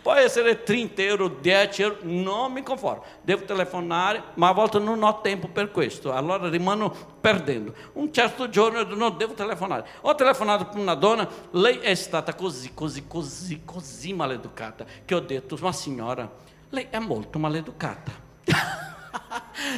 Può 0.00 0.14
essere 0.14 0.62
30 0.62 1.02
euro, 1.02 1.28
10 1.28 1.82
euro, 1.82 1.98
non 2.04 2.52
mi 2.52 2.62
conformo. 2.62 3.04
Devo 3.20 3.44
telefonare, 3.44 4.22
ma 4.34 4.48
a 4.48 4.52
volte 4.52 4.78
non 4.78 5.02
ho 5.02 5.20
tempo 5.20 5.48
per 5.48 5.70
questo, 5.70 6.10
allora 6.10 6.48
rimano 6.48 6.90
perdendo. 7.20 7.74
Un 7.92 8.10
certo 8.10 8.48
giorno 8.48 8.82
non 8.94 9.18
devo 9.18 9.34
telefonare. 9.34 9.86
Ho 10.00 10.14
telefonato 10.14 10.68
per 10.68 10.78
una 10.80 10.94
donna, 10.94 11.28
lei 11.50 11.76
è 11.80 11.94
stata 11.94 12.34
così, 12.34 12.72
così, 12.72 13.06
così, 13.06 13.60
così 13.62 14.14
maleducata, 14.14 14.86
che 15.04 15.14
ho 15.14 15.20
detto, 15.20 15.58
ma 15.60 15.72
signora, 15.72 16.46
lei 16.70 16.88
è 16.90 16.98
molto 16.98 17.38
maleducata. 17.38 18.12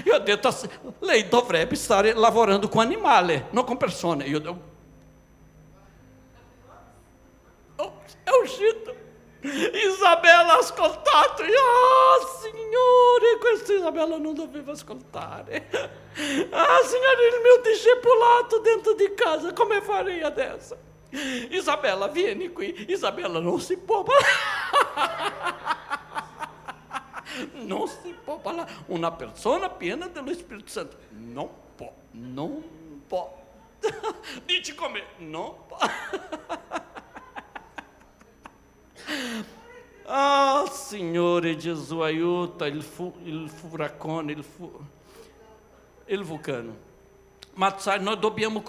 Io 0.05 0.14
ho 0.14 0.18
detto, 0.18 0.51
lei 1.01 1.28
dovrebbe 1.28 1.74
stare 1.74 2.12
lavorando 2.14 2.68
con 2.68 2.82
animali, 2.82 3.47
non 3.51 3.64
con 3.64 3.76
persone. 3.76 4.24
Io 4.24 4.38
devo... 4.38 4.61
oh, 7.76 8.03
è 8.22 8.30
uscito. 8.43 9.09
Isabella 9.43 10.55
ha 10.55 10.59
ascoltato, 10.59 11.43
oh 11.43 12.26
Signore, 12.43 13.38
questa 13.41 13.72
Isabella 13.72 14.18
non 14.18 14.34
doveva 14.34 14.72
ascoltare. 14.72 15.68
Ah 16.51 16.80
Signore, 16.84 17.26
il 17.26 17.41
mio 17.43 17.61
discepolato 17.62 18.59
dentro 18.59 18.93
di 18.93 19.14
casa, 19.14 19.55
come 19.55 19.80
farei 19.80 20.20
adesso? 20.20 20.76
Isabella, 21.49 22.09
vieni 22.09 22.53
qui. 22.53 22.84
Isabella 22.88 23.41
non 23.41 23.61
si 23.61 23.78
può 23.78 24.05
não 27.55 27.87
se 27.87 28.12
pode 28.24 28.43
falar 28.43 28.68
uma 28.89 29.11
persona 29.11 29.66
apenas 29.66 30.11
do 30.11 30.31
Espírito 30.31 30.70
Santo. 30.70 30.97
não 31.12 31.51
pode 31.76 31.93
não 32.12 32.62
pode 33.09 33.35
Ni 34.47 34.61
te 34.61 34.74
comer. 34.74 35.07
pode 35.18 35.55
puede. 35.68 35.93
Ah, 40.12 40.66
Signore 40.66 41.57
Gesù, 41.57 42.01
aiuta 42.01 42.66
il, 42.66 42.83
fu, 42.83 43.14
il 43.22 43.49
furacone, 43.49 44.33
il, 44.33 44.43
fu, 44.43 44.68
il 46.07 46.24
vulcano. 46.24 46.76
Ma 47.55 47.78
sai, 47.78 48.03
noi 48.03 48.18
dobbiamo. 48.18 48.61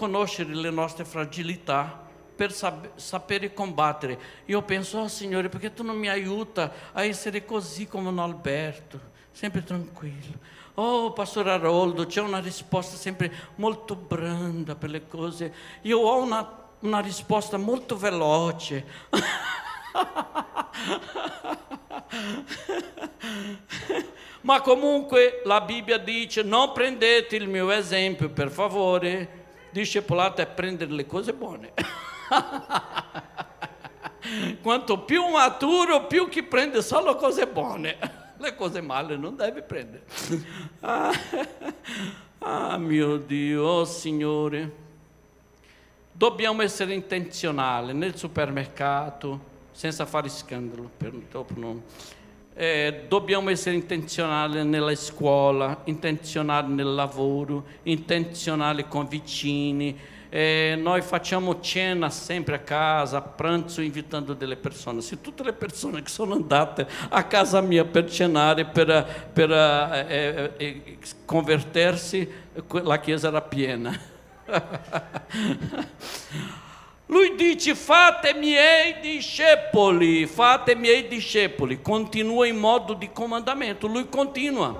Per 2.42 2.52
sap- 2.52 2.96
sapere 2.96 3.54
combattere. 3.54 4.18
Io 4.46 4.62
penso, 4.62 4.98
oh 4.98 5.06
Signore, 5.06 5.48
perché 5.48 5.72
tu 5.72 5.84
non 5.84 5.96
mi 5.96 6.08
aiuta 6.08 6.72
a 6.90 7.04
essere 7.04 7.44
così 7.44 7.86
come 7.86 8.08
un 8.08 8.18
Alberto, 8.18 8.98
sempre 9.30 9.62
tranquillo. 9.62 10.40
Oh, 10.74 11.12
Pastore 11.12 11.52
Aroldo, 11.52 12.06
c'è 12.06 12.20
una 12.20 12.40
risposta 12.40 12.96
sempre 12.96 13.32
molto 13.56 13.94
branda 13.94 14.74
per 14.74 14.90
le 14.90 15.06
cose. 15.06 15.54
Io 15.82 16.00
ho 16.00 16.20
una, 16.20 16.64
una 16.80 16.98
risposta 16.98 17.58
molto 17.58 17.96
veloce. 17.96 18.84
Ma 24.40 24.60
comunque 24.62 25.42
la 25.44 25.60
Bibbia 25.60 25.98
dice 25.98 26.42
non 26.42 26.72
prendete 26.72 27.36
il 27.36 27.48
mio 27.48 27.70
esempio, 27.70 28.30
per 28.30 28.50
favore. 28.50 29.38
Discepolato 29.70 30.42
è 30.42 30.46
prendere 30.48 30.90
le 30.90 31.06
cose 31.06 31.32
buone. 31.32 31.72
Quanto 34.62 35.00
più 35.00 35.26
maturo, 35.28 36.06
più 36.06 36.28
chi 36.28 36.42
prende 36.42 36.82
solo 36.82 37.16
cose 37.16 37.46
buone. 37.46 37.98
Le 38.38 38.54
cose 38.56 38.80
male 38.80 39.16
non 39.16 39.36
deve 39.36 39.62
prendere. 39.62 40.04
Ah, 40.80 41.12
ah 42.38 42.76
mio 42.76 43.18
Dio, 43.18 43.62
oh 43.62 43.84
Signore. 43.84 44.80
Dobbiamo 46.12 46.62
essere 46.62 46.92
intenzionali 46.92 47.92
nel 47.92 48.16
supermercato, 48.16 49.50
senza 49.70 50.06
fare 50.06 50.28
scandalo, 50.28 50.90
per 50.96 51.12
dopo 51.30 51.54
non. 51.56 51.82
Eh, 52.54 53.04
dobbiamo 53.08 53.48
essere 53.48 53.76
intenzionali 53.76 54.62
nella 54.64 54.94
scuola, 54.94 55.80
intenzionali 55.84 56.74
nel 56.74 56.94
lavoro, 56.94 57.64
intenzionali 57.84 58.86
con 58.88 59.08
vicini. 59.08 59.98
Eh, 60.34 60.76
noi 60.78 61.02
facciamo 61.02 61.60
cena 61.60 62.08
sempre 62.08 62.54
a 62.54 62.60
casa, 62.60 63.20
pranzo, 63.20 63.82
invitando 63.82 64.32
delle 64.32 64.56
persone. 64.56 65.02
Se 65.02 65.20
tutte 65.20 65.42
le 65.42 65.52
persone 65.52 66.00
che 66.00 66.08
sono 66.08 66.32
andate 66.32 66.88
a 67.10 67.24
casa 67.24 67.60
mia 67.60 67.84
per 67.84 68.10
cenare, 68.10 68.64
per, 68.64 69.28
per 69.30 69.50
eh, 69.50 70.06
eh, 70.08 70.52
eh 70.56 70.98
convertersi, 71.26 72.26
la 72.82 72.98
chiesa 72.98 73.28
era 73.28 73.42
piena. 73.42 73.94
Lui 77.04 77.34
dice 77.36 77.74
fate 77.74 78.32
miei 78.32 79.00
discepoli, 79.02 80.24
fate 80.24 80.74
miei 80.74 81.08
discepoli, 81.08 81.82
continua 81.82 82.46
in 82.46 82.56
modo 82.56 82.94
di 82.94 83.10
comandamento, 83.12 83.86
lui 83.86 84.08
continua. 84.08 84.74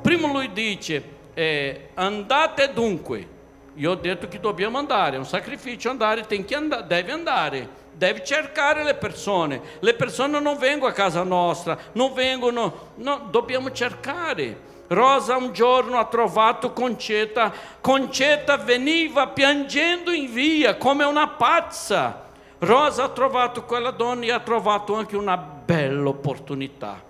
Primo 0.00 0.32
lui 0.32 0.50
dice 0.54 1.16
eh, 1.34 1.90
andate 1.92 2.72
dunque, 2.72 3.36
io 3.78 3.92
ho 3.92 3.94
detto 3.94 4.26
che 4.26 4.40
dobbiamo 4.40 4.76
andare, 4.78 5.14
è 5.14 5.18
un 5.18 5.24
sacrificio 5.24 5.88
andare, 5.88 6.26
tem 6.26 6.44
che 6.44 6.56
andare, 6.56 6.86
deve 6.86 7.12
andare, 7.12 7.68
deve 7.92 8.24
cercare 8.24 8.82
le 8.82 8.94
persone, 8.94 9.60
le 9.78 9.94
persone 9.94 10.40
non 10.40 10.58
vengono 10.58 10.90
a 10.90 10.94
casa 10.94 11.22
nostra, 11.22 11.78
non 11.92 12.12
vengono, 12.12 12.90
no, 12.96 13.28
dobbiamo 13.30 13.70
cercare. 13.70 14.66
Rosa 14.88 15.36
un 15.36 15.52
giorno 15.52 15.98
ha 15.98 16.06
trovato 16.06 16.72
Concetta, 16.72 17.52
Concetta 17.80 18.56
veniva 18.56 19.28
piangendo 19.28 20.10
in 20.10 20.32
via 20.32 20.76
come 20.76 21.04
una 21.04 21.28
pazza. 21.28 22.26
Rosa 22.58 23.04
ha 23.04 23.08
trovato 23.10 23.62
quella 23.62 23.90
donna 23.90 24.24
e 24.24 24.32
ha 24.32 24.40
trovato 24.40 24.94
anche 24.94 25.14
una 25.14 25.36
bella 25.36 26.08
opportunità. 26.08 27.00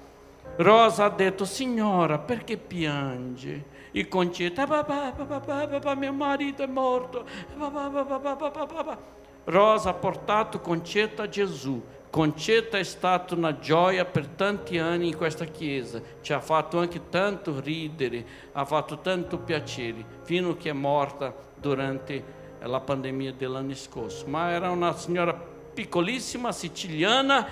Rosa 0.57 1.05
ha 1.05 1.11
detto, 1.11 1.45
signora, 1.45 2.19
perché 2.19 2.57
piange? 2.57 3.77
E 3.93 4.09
Concetta, 4.09 4.67
papà, 4.67 5.13
papà, 5.13 5.67
papà, 5.67 5.95
mio 5.95 6.13
marito 6.13 6.63
è 6.63 6.67
morto. 6.67 7.25
Papà, 7.59 7.89
papà, 7.89 8.37
papà, 8.37 8.67
papà. 8.67 8.99
Rosa 9.45 9.95
portato 9.95 10.61
Concetta 10.61 11.23
a 11.23 11.29
Gesù 11.29 11.83
Concetta 12.11 12.79
è 12.79 12.85
stata 12.85 13.35
una 13.35 13.59
gioia 13.59 14.07
per 14.07 14.29
tanti 14.29 14.79
anni 14.79 15.09
in 15.09 15.17
questa 15.17 15.45
chiesa, 15.45 16.01
ci 16.23 16.33
ha 16.33 16.41
fatto 16.41 16.79
anche 16.79 17.11
tanto 17.11 17.61
ridere, 17.61 18.25
ha 18.53 18.65
fatto 18.65 19.01
tanto 19.01 19.37
piacere, 19.39 20.05
fino 20.23 20.57
che 20.57 20.71
è 20.71 20.73
morta 20.73 21.35
durante 21.55 22.37
la 22.61 22.81
pandemia 22.81 23.35
dell'anno 23.35 23.75
scorso. 23.75 24.27
Ma 24.27 24.51
era 24.51 24.71
una 24.71 24.97
signora 24.97 25.35
piccolissima, 25.35 26.51
siciliana, 26.51 27.47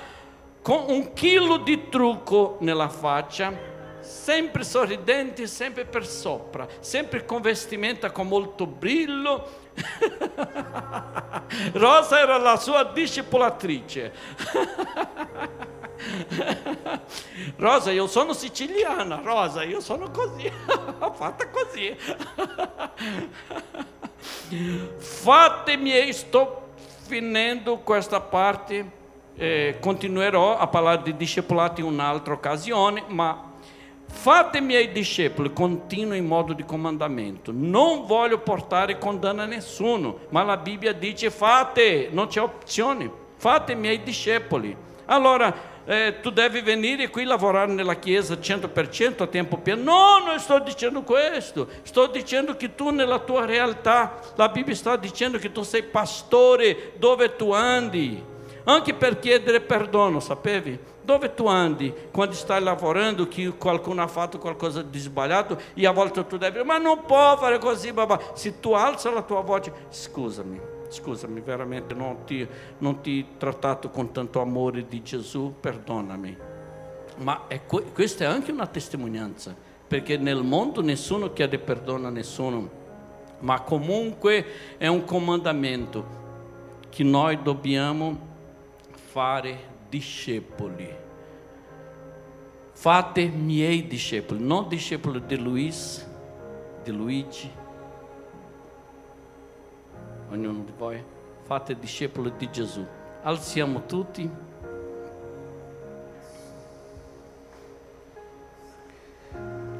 con 0.62 0.84
un 0.88 1.12
chilo 1.12 1.58
di 1.58 1.90
trucco 1.90 2.56
nella 2.60 2.88
faccia, 2.88 3.52
sempre 4.06 4.64
sorridente, 4.64 5.46
sempre 5.46 5.84
per 5.84 6.06
sopra, 6.06 6.66
sempre 6.80 7.24
con 7.24 7.42
vestimenta 7.42 8.10
con 8.10 8.28
molto 8.28 8.66
brillo. 8.66 9.64
Rosa 11.72 12.20
era 12.20 12.38
la 12.38 12.56
sua 12.56 12.84
discepolatrice. 12.84 14.12
Rosa, 17.56 17.90
io 17.90 18.06
sono 18.06 18.32
siciliana, 18.32 19.20
Rosa, 19.22 19.62
io 19.62 19.80
sono 19.80 20.10
così, 20.10 20.50
fatta 21.12 21.48
così. 21.48 21.96
Fatemi, 24.98 26.12
sto 26.12 26.68
finendo 27.06 27.78
questa 27.78 28.20
parte, 28.20 28.90
eh, 29.36 29.78
continuerò 29.80 30.58
a 30.58 30.66
parlare 30.66 31.02
di 31.02 31.16
discepolati 31.16 31.80
in 31.80 31.86
un'altra 31.86 32.34
occasione, 32.34 33.04
ma 33.08 33.54
Fate 34.16 34.60
miei 34.60 34.90
discepoli, 34.90 35.52
continuo 35.52 36.14
in 36.14 36.26
modo 36.26 36.52
di 36.52 36.64
comandamento. 36.64 37.52
Non 37.54 38.06
voglio 38.06 38.38
portare 38.40 38.98
condanna 38.98 39.44
a 39.44 39.46
nessuno, 39.46 40.20
ma 40.30 40.42
la 40.42 40.56
Bibbia 40.56 40.92
dice 40.92 41.30
fate, 41.30 42.08
non 42.10 42.26
c'è 42.26 42.40
opzione. 42.40 43.08
Fate 43.36 43.74
miei 43.76 44.02
discepoli. 44.02 44.74
Allora, 45.04 45.54
eh, 45.84 46.16
tu 46.20 46.30
devi 46.30 46.62
venire 46.62 47.08
qui 47.08 47.22
a 47.22 47.26
lavorare 47.26 47.70
nella 47.70 47.94
chiesa 47.96 48.34
100% 48.34 49.22
a 49.22 49.26
tempo 49.28 49.58
pieno. 49.58 49.82
No, 49.82 50.24
non 50.26 50.40
sto 50.40 50.58
dicendo 50.58 51.02
questo. 51.02 51.68
Sto 51.82 52.06
dicendo 52.06 52.56
che 52.56 52.74
tu 52.74 52.88
nella 52.90 53.20
tua 53.20 53.44
realtà, 53.44 54.18
la 54.34 54.48
Bibbia 54.48 54.74
sta 54.74 54.96
dicendo 54.96 55.38
che 55.38 55.52
tu 55.52 55.62
sei 55.62 55.84
pastore 55.84 56.94
dove 56.96 57.36
tu 57.36 57.52
andi. 57.52 58.20
Anche 58.64 58.94
per 58.94 59.20
chiedere 59.20 59.60
perdono, 59.60 60.18
sapevi? 60.18 60.76
Dove 61.06 61.34
tu 61.34 61.46
andi 61.46 61.94
quando 62.10 62.34
stai 62.34 62.60
lavorando 62.60 63.28
che 63.28 63.48
qualcuno 63.56 64.02
ha 64.02 64.08
fatto 64.08 64.38
qualcosa 64.38 64.82
di 64.82 64.98
sbagliato 64.98 65.56
e 65.74 65.86
a 65.86 65.92
volte 65.92 66.26
tu 66.26 66.36
devi, 66.36 66.64
ma 66.64 66.78
non 66.78 67.04
può 67.06 67.36
fare 67.36 67.58
così, 67.58 67.92
babà. 67.92 68.20
Se 68.34 68.58
tu 68.58 68.72
alza 68.72 69.12
la 69.12 69.22
tua 69.22 69.40
voce, 69.42 69.72
scusami, 69.88 70.60
scusami, 70.88 71.40
veramente 71.42 71.94
non 71.94 72.24
ti, 72.24 72.44
non 72.78 73.00
ti 73.02 73.24
trattato 73.38 73.88
con 73.90 74.10
tanto 74.10 74.40
amore 74.40 74.84
di 74.88 75.00
Gesù, 75.04 75.54
perdonami. 75.60 76.36
Ma 77.18 77.46
è, 77.46 77.60
questa 77.64 78.24
è 78.24 78.26
anche 78.26 78.50
una 78.50 78.66
testimonianza, 78.66 79.54
perché 79.86 80.16
nel 80.16 80.42
mondo 80.42 80.82
nessuno 80.82 81.32
chiede 81.32 81.60
perdono 81.60 82.08
a 82.08 82.10
nessuno, 82.10 82.68
ma 83.38 83.60
comunque 83.60 84.44
è 84.76 84.88
un 84.88 85.04
comandamento 85.04 86.04
che 86.90 87.04
noi 87.04 87.40
dobbiamo 87.40 88.18
fare 88.90 89.74
discepoli. 89.88 91.04
Fate 92.72 93.28
miei 93.28 93.86
discepoli, 93.86 94.44
non 94.44 94.68
discepoli 94.68 95.24
di 95.24 95.36
Luis, 95.38 96.06
di 96.82 96.90
Luigi, 96.92 97.50
ognuno 100.30 100.62
di 100.64 100.72
voi. 100.76 101.02
Fate 101.44 101.78
discepoli 101.78 102.32
di 102.36 102.50
Gesù. 102.50 102.84
Alziamo 103.22 103.86
tutti. 103.86 104.28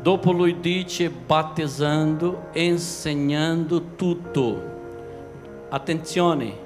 Dopo 0.01 0.31
lui 0.31 0.61
dice 0.61 1.11
battezzando, 1.11 2.49
insegnando 2.53 3.95
tutto. 3.97 4.75
Attenzione, 5.69 6.57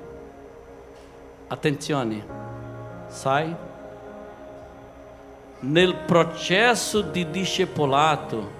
attenzione 1.48 2.39
sai? 3.10 3.54
nel 5.60 5.94
processo 5.94 7.02
di 7.02 7.28
discepolato, 7.30 8.58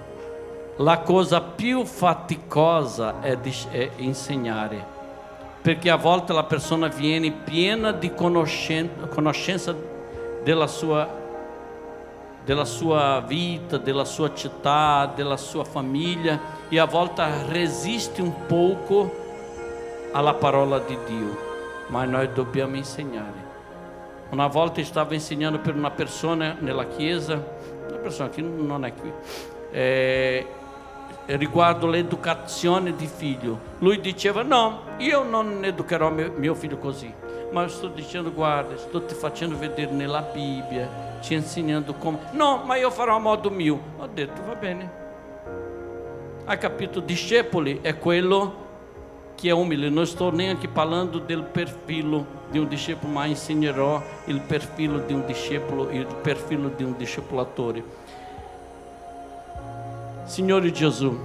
la 0.77 0.99
cosa 0.99 1.41
più 1.41 1.83
faticosa 1.83 3.21
è, 3.21 3.37
è 3.71 3.89
insegnare, 3.97 4.85
perché 5.61 5.89
a 5.89 5.95
volte 5.95 6.33
la 6.33 6.43
persona 6.43 6.87
viene 6.87 7.31
piena 7.31 7.91
di 7.91 8.13
conoscenza, 8.13 9.07
conoscenza 9.07 9.75
della 10.43 10.67
sua 10.67 11.19
della 12.43 12.65
sua 12.65 13.23
vita, 13.23 13.77
della 13.77 14.03
sua 14.03 14.33
città, 14.33 15.11
della 15.13 15.37
sua 15.37 15.63
famiglia 15.63 16.39
e 16.69 16.79
a 16.79 16.85
volte 16.85 17.23
resiste 17.49 18.19
un 18.19 18.47
poco 18.47 19.15
alla 20.11 20.33
parola 20.33 20.79
di 20.79 20.97
Dio, 21.05 21.37
ma 21.89 22.03
noi 22.05 22.33
dobbiamo 22.33 22.75
insegnare. 22.77 23.50
Una 24.31 24.47
volta 24.47 24.81
stavo 24.81 25.13
insegnando 25.13 25.59
per 25.59 25.75
una 25.75 25.91
persona 25.91 26.55
nella 26.57 26.85
chiesa, 26.85 27.33
una 27.89 27.97
persona 27.97 28.29
che 28.29 28.41
non 28.41 28.85
è 28.85 28.93
qui, 28.93 29.11
eh, 29.71 30.47
riguardo 31.25 31.85
l'educazione 31.87 32.95
di 32.95 33.07
figlio. 33.07 33.59
Lui 33.79 33.99
diceva: 33.99 34.41
No, 34.41 34.83
io 34.99 35.23
non 35.23 35.65
educherò 35.65 36.09
mio 36.09 36.55
figlio 36.55 36.77
così, 36.77 37.13
ma 37.51 37.67
sto 37.67 37.87
dicendo: 37.87 38.31
Guarda, 38.31 38.77
sto 38.77 39.03
ti 39.03 39.13
facendo 39.13 39.57
vedere 39.57 39.91
nella 39.91 40.21
Bibbia, 40.21 41.19
ti 41.19 41.33
insegnando 41.33 41.95
come. 41.95 42.19
No, 42.31 42.63
ma 42.65 42.77
io 42.77 42.89
farò 42.89 43.17
a 43.17 43.19
modo 43.19 43.49
mio. 43.49 43.77
Ho 43.97 44.07
detto: 44.07 44.41
Va 44.45 44.55
bene. 44.55 44.99
Hai 46.45 46.57
capito? 46.57 47.01
Discepoli 47.01 47.79
è 47.81 47.97
quello 47.97 48.55
que 49.35 49.49
é 49.49 49.53
humilde. 49.53 49.89
Não 49.89 50.03
estou 50.03 50.31
nem 50.31 50.51
aqui 50.51 50.67
falando 50.67 51.19
do 51.19 51.43
perfil 51.43 52.25
de 52.51 52.59
um 52.59 52.65
discípulo, 52.65 53.11
mas 53.13 53.31
ensinerò 53.31 54.01
o 54.27 54.39
perfil 54.41 54.99
de 54.99 55.13
um 55.13 55.21
discípulo 55.21 55.91
e 55.91 56.01
o 56.01 56.05
perfil 56.23 56.69
de 56.69 56.83
um 56.83 56.91
discipulatore. 56.91 57.83
Signore 60.25 60.71
Gesù, 60.71 61.17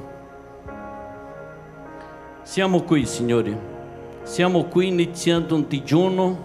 siamo 2.43 2.83
qui, 2.83 3.07
Signore. 3.07 3.74
Siamo 4.22 4.64
qui 4.64 4.89
iniziando 4.89 5.55
un 5.55 5.66
digiuno, 5.68 6.45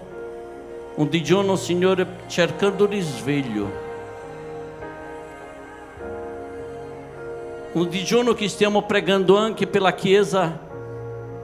un 0.95 1.09
digiuno, 1.09 1.55
Signore, 1.55 2.05
cercando 2.27 2.85
risveglio. 2.85 3.89
Un 7.73 7.87
digiuno 7.87 8.33
che 8.33 8.47
stiamo 8.47 8.83
pregando 8.83 9.37
anche 9.37 9.65
per 9.65 9.81
la 9.81 9.93
Chiesa 9.93 10.69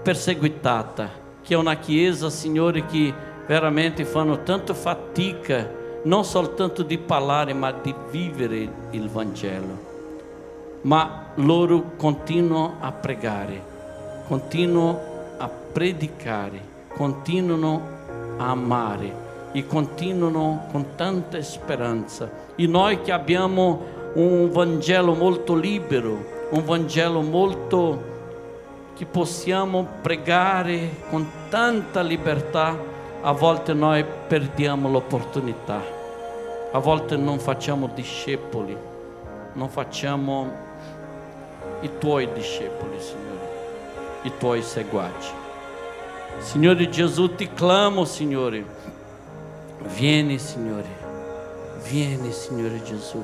perseguitata, 0.07 1.09
che 1.41 1.53
è 1.53 1.57
una 1.57 1.75
chiesa, 1.75 2.29
Signore, 2.29 2.85
che 2.85 3.13
veramente 3.47 4.05
fanno 4.05 4.43
tanto 4.43 4.73
fatica, 4.73 5.69
non 6.03 6.23
soltanto 6.23 6.83
di 6.83 6.97
parlare, 6.97 7.53
ma 7.53 7.71
di 7.71 7.93
vivere 8.11 8.69
il 8.91 9.09
Vangelo. 9.09 9.85
Ma 10.81 11.31
loro 11.35 11.91
continuano 11.95 12.75
a 12.79 12.91
pregare, 12.91 13.61
continuano 14.27 14.99
a 15.37 15.49
predicare, 15.49 16.59
continuano 16.95 17.81
a 18.37 18.49
amare 18.49 19.25
e 19.53 19.65
continuano 19.65 20.67
con 20.71 20.95
tanta 20.95 21.41
speranza. 21.41 22.29
E 22.55 22.67
noi 22.67 23.01
che 23.01 23.11
abbiamo 23.11 23.95
un 24.13 24.49
Vangelo 24.51 25.13
molto 25.13 25.55
libero, 25.55 26.35
un 26.49 26.63
Vangelo 26.65 27.21
molto 27.21 28.15
che 28.95 29.05
possiamo 29.05 29.87
pregare 30.01 31.03
con 31.09 31.27
tanta 31.49 32.01
libertà, 32.01 32.95
a 33.21 33.31
volte 33.31 33.73
noi 33.73 34.05
perdiamo 34.27 34.89
l'opportunità, 34.89 35.81
a 36.71 36.79
volte 36.79 37.15
non 37.17 37.39
facciamo 37.39 37.89
discepoli, 37.93 38.77
non 39.53 39.69
facciamo 39.69 40.49
i 41.81 41.91
tuoi 41.97 42.31
discepoli, 42.33 42.99
Signore, 42.99 44.19
i 44.23 44.31
tuoi 44.37 44.61
seguaci. 44.61 45.33
Signore 46.39 46.89
Gesù, 46.89 47.35
ti 47.35 47.49
clamo, 47.53 48.05
Signore, 48.05 48.63
vieni, 49.95 50.37
Signore, 50.37 50.87
vieni, 51.89 52.31
Signore 52.31 52.81
Gesù. 52.83 53.23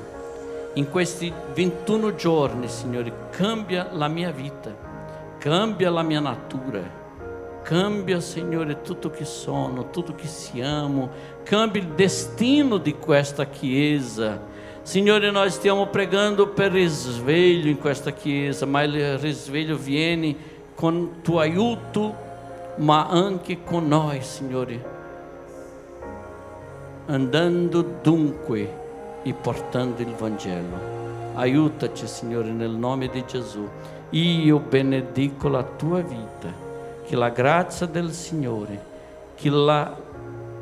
In 0.74 0.90
questi 0.90 1.32
21 1.54 2.16
giorni, 2.16 2.68
Signore, 2.68 3.14
cambia 3.30 3.90
la 3.92 4.08
mia 4.08 4.32
vita. 4.32 4.92
Cambia 5.38 5.92
la 5.92 6.02
mia 6.02 6.20
natura, 6.20 6.82
cambia, 7.64 8.20
Signore, 8.20 8.82
tutto 8.82 9.10
che 9.10 9.26
sono, 9.26 9.90
tutto 9.90 10.14
che 10.14 10.28
siamo, 10.28 11.10
cambia 11.44 11.82
il 11.82 11.88
destino 11.88 12.78
di 12.78 12.94
questa 12.94 13.46
Chiesa. 13.46 14.40
Signore, 14.84 15.32
nós 15.32 15.54
stiamo 15.54 15.88
pregando 15.88 16.50
per 16.50 16.72
risveglio 16.74 17.70
in 17.70 17.80
questa 17.80 18.12
Chiesa, 18.12 18.66
ma 18.66 18.84
il 18.84 19.18
risveglio 19.18 19.78
viene 19.78 20.36
con 20.76 21.22
tuo 21.22 21.40
aiuto, 21.40 22.14
ma 22.76 23.08
anche 23.08 23.64
con 23.64 23.88
noi, 23.88 24.22
Signore. 24.22 24.92
Andando 27.06 27.82
dunque 28.02 28.82
e 29.24 29.34
portando 29.34 30.04
Vangelo. 30.18 30.92
Aiutaci, 31.36 32.06
Signore, 32.06 32.50
nel 32.52 32.72
nome 32.72 33.08
di 33.08 33.24
Gesù. 33.26 33.68
Io 34.10 34.60
benedico 34.60 35.48
la 35.48 35.64
tua 35.64 36.02
vita, 36.02 36.54
che 37.14 37.20
la 37.20 37.30
grazia 37.30 37.86
del 37.86 38.12
Signore, 38.12 38.84
che 39.36 39.48
la, 39.48 39.96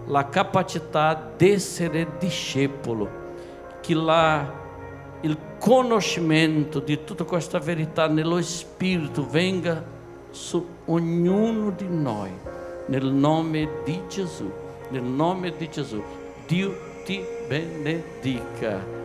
la 0.08 0.28
capacità 0.28 1.32
di 1.38 1.50
essere 1.50 2.18
discepolo, 2.20 3.10
che 3.80 3.94
la, 3.94 4.52
il 5.22 5.38
conoscimento 5.58 6.82
di 6.82 7.06
tutta 7.06 7.24
questa 7.24 7.58
verità 7.58 8.10
nello 8.10 8.42
Spirito 8.42 9.26
venga 9.30 9.82
su 10.32 10.68
ognuno 10.88 11.70
di 11.70 11.88
noi, 11.88 12.32
nel 12.88 13.06
nome 13.06 13.70
di 13.86 14.02
Gesù, 14.10 14.52
nel 14.90 15.04
nome 15.04 15.56
di 15.56 15.70
Gesù. 15.70 16.04
Dio 16.48 16.76
ti 17.06 17.24
benedica. 17.48 19.01